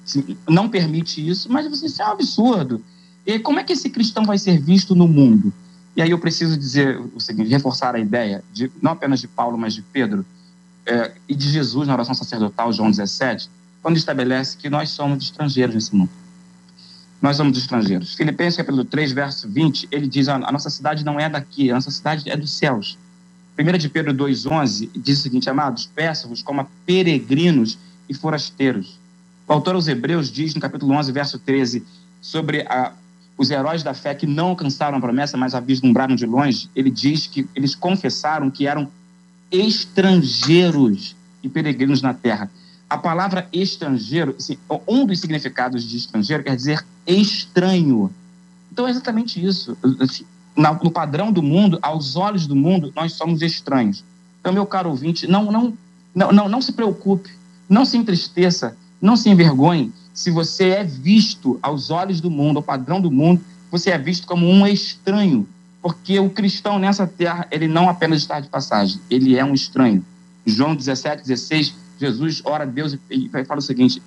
[0.48, 2.82] não permite isso, mas isso é um absurdo.
[3.26, 5.52] E como é que esse cristão vai ser visto no mundo?
[5.98, 9.58] E aí eu preciso dizer o seguinte, reforçar a ideia, de, não apenas de Paulo,
[9.58, 10.26] mas de Pedro,
[10.86, 13.50] é, e de Jesus na oração sacerdotal, João 17,
[13.82, 16.10] quando estabelece que nós somos estrangeiros nesse mundo.
[17.22, 18.14] Nós somos estrangeiros.
[18.14, 21.92] Filipenses capítulo 3, verso 20, ele diz, a nossa cidade não é daqui, a nossa
[21.92, 22.98] cidade é dos céus.
[23.58, 27.78] 1 de Pedro 2,11 diz o seguinte, amados, peço-vos como peregrinos
[28.08, 29.00] e forasteiros.
[29.48, 31.84] O autor aos Hebreus diz no capítulo 11, verso 13,
[32.20, 32.92] sobre a,
[33.38, 36.90] os heróis da fé que não alcançaram a promessa, mas a vislumbraram de longe, ele
[36.90, 38.90] diz que eles confessaram que eram
[39.52, 42.50] estrangeiros e peregrinos na terra.
[42.90, 44.36] A palavra estrangeiro,
[44.88, 48.12] um dos significados de estrangeiro quer dizer estranho.
[48.72, 49.78] Então é exatamente isso.
[50.56, 54.04] No padrão do mundo, aos olhos do mundo, nós somos estranhos.
[54.40, 55.74] Então, meu caro ouvinte, não, não,
[56.14, 57.32] não, não, não se preocupe,
[57.68, 59.92] não se entristeça, não se envergonhe.
[60.14, 63.42] Se você é visto aos olhos do mundo, ao padrão do mundo,
[63.72, 65.48] você é visto como um estranho.
[65.86, 70.04] Porque o cristão nessa terra, ele não apenas está de passagem, ele é um estranho.
[70.44, 74.02] João 17, 16, Jesus ora a Deus e fala o seguinte: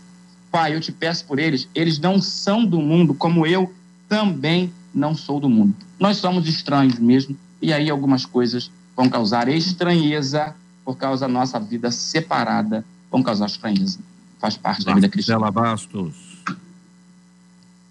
[0.50, 3.72] Pai, eu te peço por eles, eles não são do mundo, como eu
[4.08, 5.72] também não sou do mundo.
[6.00, 11.60] Nós somos estranhos mesmo, e aí algumas coisas vão causar estranheza por causa da nossa
[11.60, 14.00] vida separada, vão causar estranheza.
[14.40, 15.38] Faz parte da vida cristã.
[15.38, 16.12] Bastos.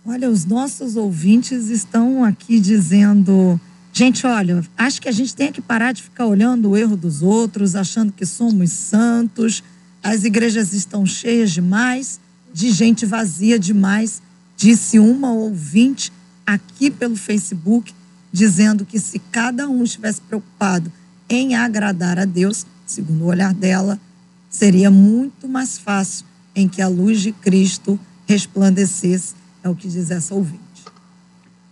[0.05, 3.57] Olha, os nossos ouvintes estão aqui dizendo.
[3.97, 7.23] Gente, olha, acho que a gente tem que parar de ficar olhando o erro dos
[7.23, 9.63] outros, achando que somos santos.
[10.03, 12.19] As igrejas estão cheias demais,
[12.53, 14.21] de gente vazia demais,
[14.55, 16.13] disse uma ouvinte
[16.45, 17.91] aqui pelo Facebook
[18.31, 20.93] dizendo que se cada um estivesse preocupado
[21.27, 23.99] em agradar a Deus, segundo o olhar dela,
[24.47, 26.23] seria muito mais fácil
[26.55, 29.33] em que a luz de Cristo resplandecesse,
[29.63, 30.66] é o que diz essa ouvinte.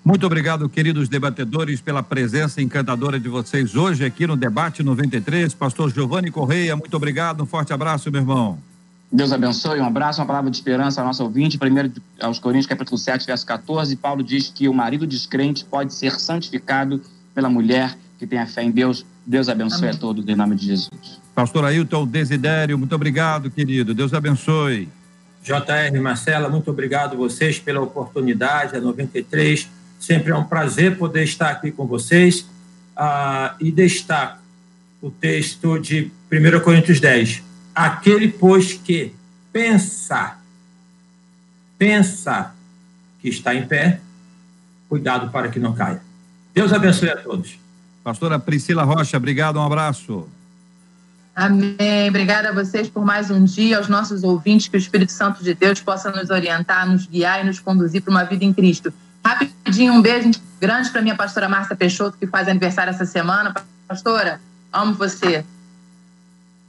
[0.06, 5.52] Muito obrigado, queridos debatedores, pela presença encantadora de vocês hoje aqui no Debate 93.
[5.56, 8.60] Pastor Giovanni Correia, muito obrigado, um forte abraço, meu irmão.
[9.12, 11.58] Deus abençoe, um abraço, uma palavra de esperança ao nosso ouvinte.
[11.58, 11.92] Primeiro
[12.22, 17.02] aos Coríntios, capítulo 7, verso 14, Paulo diz que o marido descrente pode ser santificado
[17.34, 19.04] pela mulher que tem a fé em Deus.
[19.26, 19.90] Deus abençoe Amém.
[19.90, 21.20] a todos, em nome de Jesus.
[21.34, 23.92] Pastor Ailton Desidério, muito obrigado, querido.
[23.92, 24.88] Deus abençoe.
[25.44, 29.68] JR Marcela, muito obrigado vocês pela oportunidade, a 93.
[30.06, 32.46] Sempre é um prazer poder estar aqui com vocês.
[32.96, 34.38] Ah, e destaco
[35.02, 37.42] o texto de 1 Coríntios 10
[37.74, 39.14] Aquele, pois, que
[39.52, 40.38] pensa,
[41.78, 42.54] pensa
[43.20, 44.00] que está em pé,
[44.88, 46.02] cuidado para que não caia.
[46.54, 47.58] Deus abençoe a todos.
[48.04, 50.30] Pastora Priscila Rocha, obrigado, um abraço.
[51.36, 52.08] Amém.
[52.08, 55.56] Obrigada a vocês por mais um dia, aos nossos ouvintes, que o Espírito Santo de
[55.56, 58.94] Deus possa nos orientar, nos guiar e nos conduzir para uma vida em Cristo.
[59.26, 60.30] Rapidinho, um beijo
[60.62, 63.56] grande para minha pastora Márcia Peixoto, que faz aniversário essa semana.
[63.88, 64.40] Pastora,
[64.72, 65.44] amo você.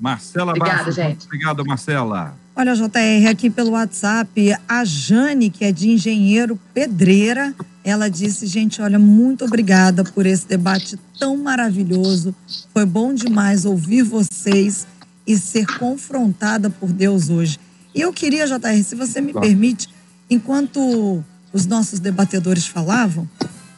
[0.00, 1.26] Marcela Obrigada, Bastos, gente.
[1.26, 2.34] Obrigado, Marcela.
[2.54, 7.54] Olha, JR, aqui pelo WhatsApp, a Jane, que é de engenheiro pedreira,
[7.84, 12.34] ela disse, gente, olha, muito obrigada por esse debate tão maravilhoso.
[12.72, 14.86] Foi bom demais ouvir vocês
[15.26, 17.60] e ser confrontada por Deus hoje.
[17.94, 19.46] E eu queria, JR, se você me claro.
[19.46, 19.90] permite,
[20.30, 21.22] enquanto
[21.56, 23.26] os nossos debatedores falavam,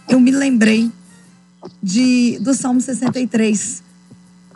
[0.09, 0.91] eu me lembrei
[1.81, 3.83] de, do Salmo 63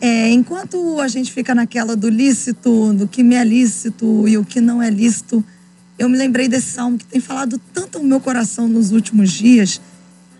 [0.00, 4.44] é, enquanto a gente fica naquela do lícito, do que me é lícito e o
[4.44, 5.44] que não é lícito,
[5.96, 9.80] eu me lembrei desse salmo que tem falado tanto no meu coração nos últimos dias,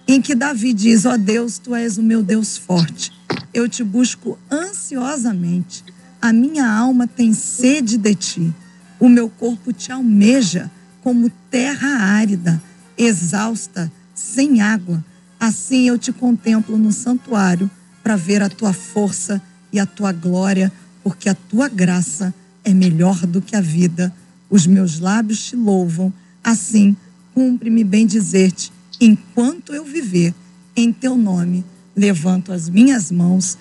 [0.08, 3.12] em que Davi diz: Ó oh Deus, tu és o meu Deus forte.
[3.54, 5.84] Eu te busco ansiosamente.
[6.20, 8.52] A minha alma tem sede de ti.
[8.98, 10.68] O meu corpo te almeja
[11.04, 12.60] como terra árida,
[12.96, 15.04] exausta, sem água.
[15.38, 17.70] Assim eu te contemplo no santuário
[18.02, 19.40] para ver a tua força
[19.72, 20.72] e a tua glória,
[21.02, 22.34] porque a tua graça
[22.64, 24.14] é melhor do que a vida.
[24.48, 26.12] Os meus lábios te louvam,
[26.44, 26.96] assim
[27.34, 30.34] cumpre-me bem dizer-te, enquanto eu viver
[30.76, 31.64] em teu nome,
[31.96, 33.58] levanto as minhas mãos,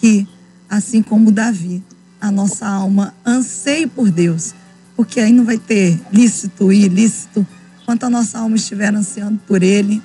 [0.00, 0.26] que,
[0.68, 1.82] assim como Davi,
[2.20, 4.54] a nossa alma anseie por Deus,
[4.96, 7.46] porque aí não vai ter lícito e ilícito,
[7.88, 10.02] quanto a nossa alma estiver ansiando por Ele,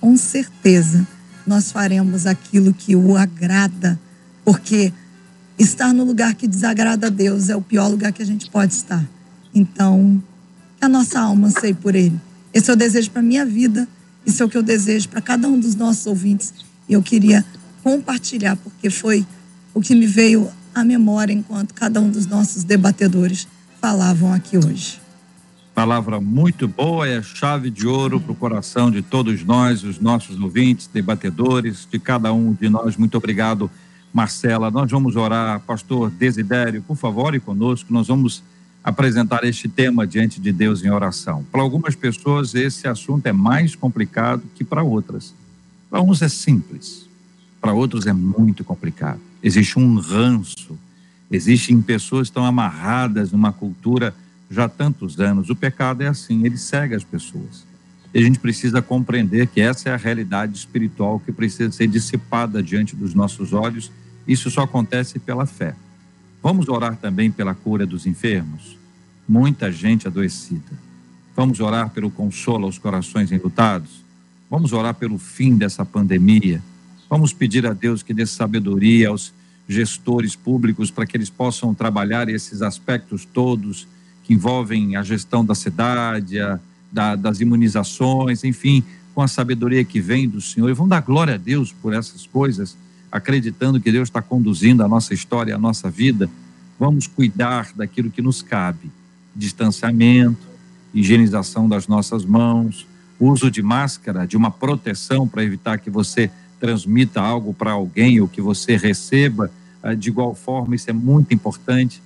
[0.00, 1.06] com certeza
[1.46, 3.96] nós faremos aquilo que o agrada
[4.44, 4.92] porque
[5.56, 8.74] estar no lugar que desagrada a Deus é o pior lugar que a gente pode
[8.74, 9.08] estar.
[9.54, 10.20] Então,
[10.80, 12.20] a nossa alma sei por Ele.
[12.52, 13.86] Esse é o desejo para a minha vida,
[14.26, 16.52] isso é o que eu desejo para cada um dos nossos ouvintes.
[16.88, 17.44] E eu queria
[17.84, 19.24] compartilhar, porque foi
[19.72, 23.46] o que me veio à memória enquanto cada um dos nossos debatedores
[23.80, 25.00] falavam aqui hoje.
[25.80, 30.38] Palavra muito boa, é chave de ouro para o coração de todos nós, os nossos
[30.38, 32.98] ouvintes, debatedores, de cada um de nós.
[32.98, 33.70] Muito obrigado
[34.12, 38.42] Marcela, nós vamos orar, pastor Desidério, por favor, e conosco, nós vamos
[38.84, 41.46] apresentar este tema diante de Deus em oração.
[41.50, 45.32] Para algumas pessoas, esse assunto é mais complicado que para outras.
[45.88, 47.08] Para uns é simples,
[47.58, 49.20] para outros é muito complicado.
[49.42, 50.78] Existe um ranço,
[51.30, 54.14] existem pessoas que estão amarradas numa cultura
[54.50, 55.48] já há tantos anos.
[55.48, 57.64] O pecado é assim, ele cega as pessoas.
[58.12, 62.60] E a gente precisa compreender que essa é a realidade espiritual que precisa ser dissipada
[62.60, 63.92] diante dos nossos olhos.
[64.26, 65.76] Isso só acontece pela fé.
[66.42, 68.76] Vamos orar também pela cura dos enfermos?
[69.28, 70.90] Muita gente adoecida.
[71.36, 74.02] Vamos orar pelo consolo aos corações enlutados?
[74.50, 76.60] Vamos orar pelo fim dessa pandemia?
[77.08, 79.32] Vamos pedir a Deus que dê sabedoria aos
[79.68, 83.86] gestores públicos para que eles possam trabalhar esses aspectos todos
[84.30, 86.60] que envolvem a gestão da cidade, a,
[86.92, 90.70] da, das imunizações, enfim, com a sabedoria que vem do Senhor.
[90.70, 92.76] E vamos dar glória a Deus por essas coisas,
[93.10, 96.30] acreditando que Deus está conduzindo a nossa história, a nossa vida.
[96.78, 98.88] Vamos cuidar daquilo que nos cabe:
[99.34, 100.46] distanciamento,
[100.94, 102.86] higienização das nossas mãos,
[103.18, 108.28] uso de máscara, de uma proteção para evitar que você transmita algo para alguém ou
[108.28, 109.50] que você receba
[109.82, 112.00] ah, de igual forma, isso é muito importante.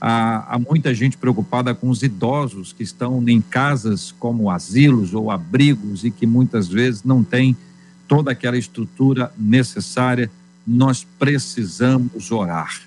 [0.00, 5.30] Há, há, muita gente preocupada com os idosos que estão em casas como asilos ou
[5.30, 7.56] abrigos e que muitas vezes não têm
[8.06, 10.30] toda aquela estrutura necessária.
[10.66, 12.80] Nós precisamos orar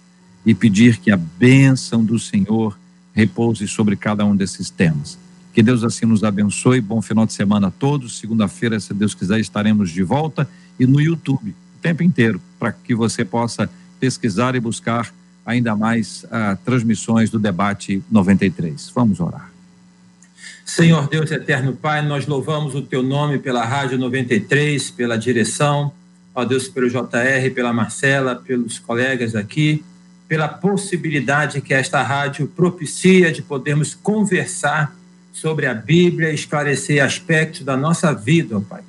[0.46, 2.78] e pedir que a bênção do Senhor
[3.14, 5.18] repouse sobre cada um desses temas.
[5.54, 6.80] Que Deus assim nos abençoe.
[6.80, 8.18] Bom final de semana a todos.
[8.18, 10.50] Segunda-feira, se Deus quiser, estaremos de volta
[10.80, 15.14] e no YouTube o tempo inteiro para que você possa pesquisar e buscar
[15.46, 18.92] ainda mais uh, transmissões do debate 93.
[18.94, 19.52] Vamos orar.
[20.66, 25.92] Senhor Deus eterno Pai, nós louvamos o teu nome pela Rádio 93, pela direção,
[26.34, 29.84] ó Deus, pelo JR, pela Marcela, pelos colegas aqui,
[30.30, 34.96] pela possibilidade que esta rádio propicia de podermos conversar
[35.34, 38.82] sobre a Bíblia, esclarecer aspectos da nossa vida, ó Pai.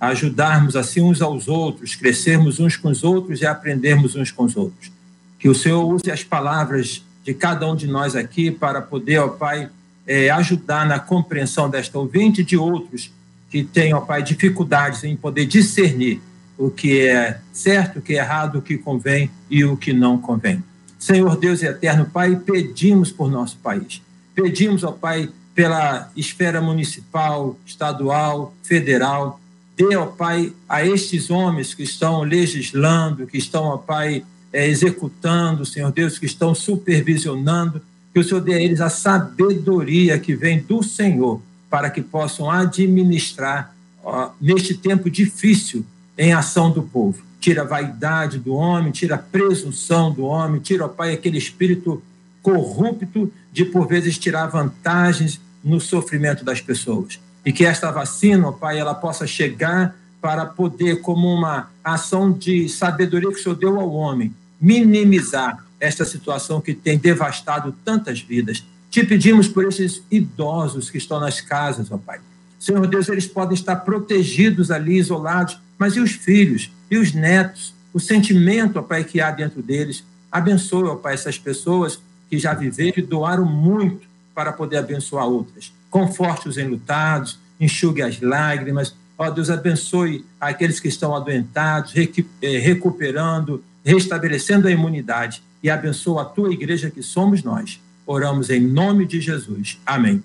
[0.00, 4.56] Ajudarmos assim uns aos outros, crescermos uns com os outros e aprendermos uns com os
[4.56, 4.90] outros.
[5.38, 9.28] Que o Senhor use as palavras de cada um de nós aqui para poder, ó
[9.28, 9.68] Pai,
[10.06, 13.12] é, ajudar na compreensão desta ouvinte e de outros
[13.50, 16.20] que têm, ó Pai, dificuldades em poder discernir
[16.56, 20.18] o que é certo, o que é errado, o que convém e o que não
[20.18, 20.62] convém.
[20.98, 24.02] Senhor Deus eterno Pai, pedimos por nosso país.
[24.34, 29.40] Pedimos, ó Pai, pela esfera municipal, estadual, federal.
[29.76, 35.66] Dê, ó Pai, a estes homens que estão legislando, que estão, ó Pai, é, executando,
[35.66, 37.82] Senhor Deus, que estão supervisionando,
[38.12, 42.50] que o Senhor dê a eles a sabedoria que vem do Senhor para que possam
[42.50, 45.84] administrar ó, neste tempo difícil
[46.16, 47.22] em ação do povo.
[47.40, 52.02] Tira a vaidade do homem, tira a presunção do homem, tira, ó Pai, aquele espírito
[52.42, 57.20] corrupto de, por vezes, tirar vantagens no sofrimento das pessoas.
[57.44, 62.68] E que esta vacina, ó Pai, ela possa chegar para poder, como uma ação de
[62.68, 68.64] sabedoria que o Senhor deu ao homem, minimizar esta situação que tem devastado tantas vidas.
[68.90, 72.20] Te pedimos por esses idosos que estão nas casas, ó Pai.
[72.58, 77.72] Senhor Deus, eles podem estar protegidos ali, isolados, mas e os filhos, e os netos,
[77.92, 80.02] o sentimento, ó Pai, que há dentro deles?
[80.32, 85.72] Abençoe, ó Pai, essas pessoas que já viveram e doaram muito para poder abençoar outras.
[85.90, 88.94] Conforte os enlutados, enxugue as lágrimas.
[89.18, 96.24] Ó Deus, abençoe aqueles que estão adoentados, eh, recuperando, restabelecendo a imunidade e abençoa a
[96.24, 97.80] tua igreja que somos nós.
[98.06, 99.80] Oramos em nome de Jesus.
[99.84, 100.22] Amém.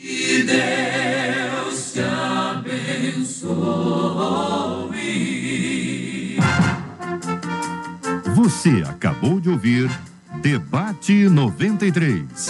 [0.00, 3.46] Que Deus te abençoe.
[8.34, 9.88] Você acabou de ouvir
[10.42, 12.48] Debate 93.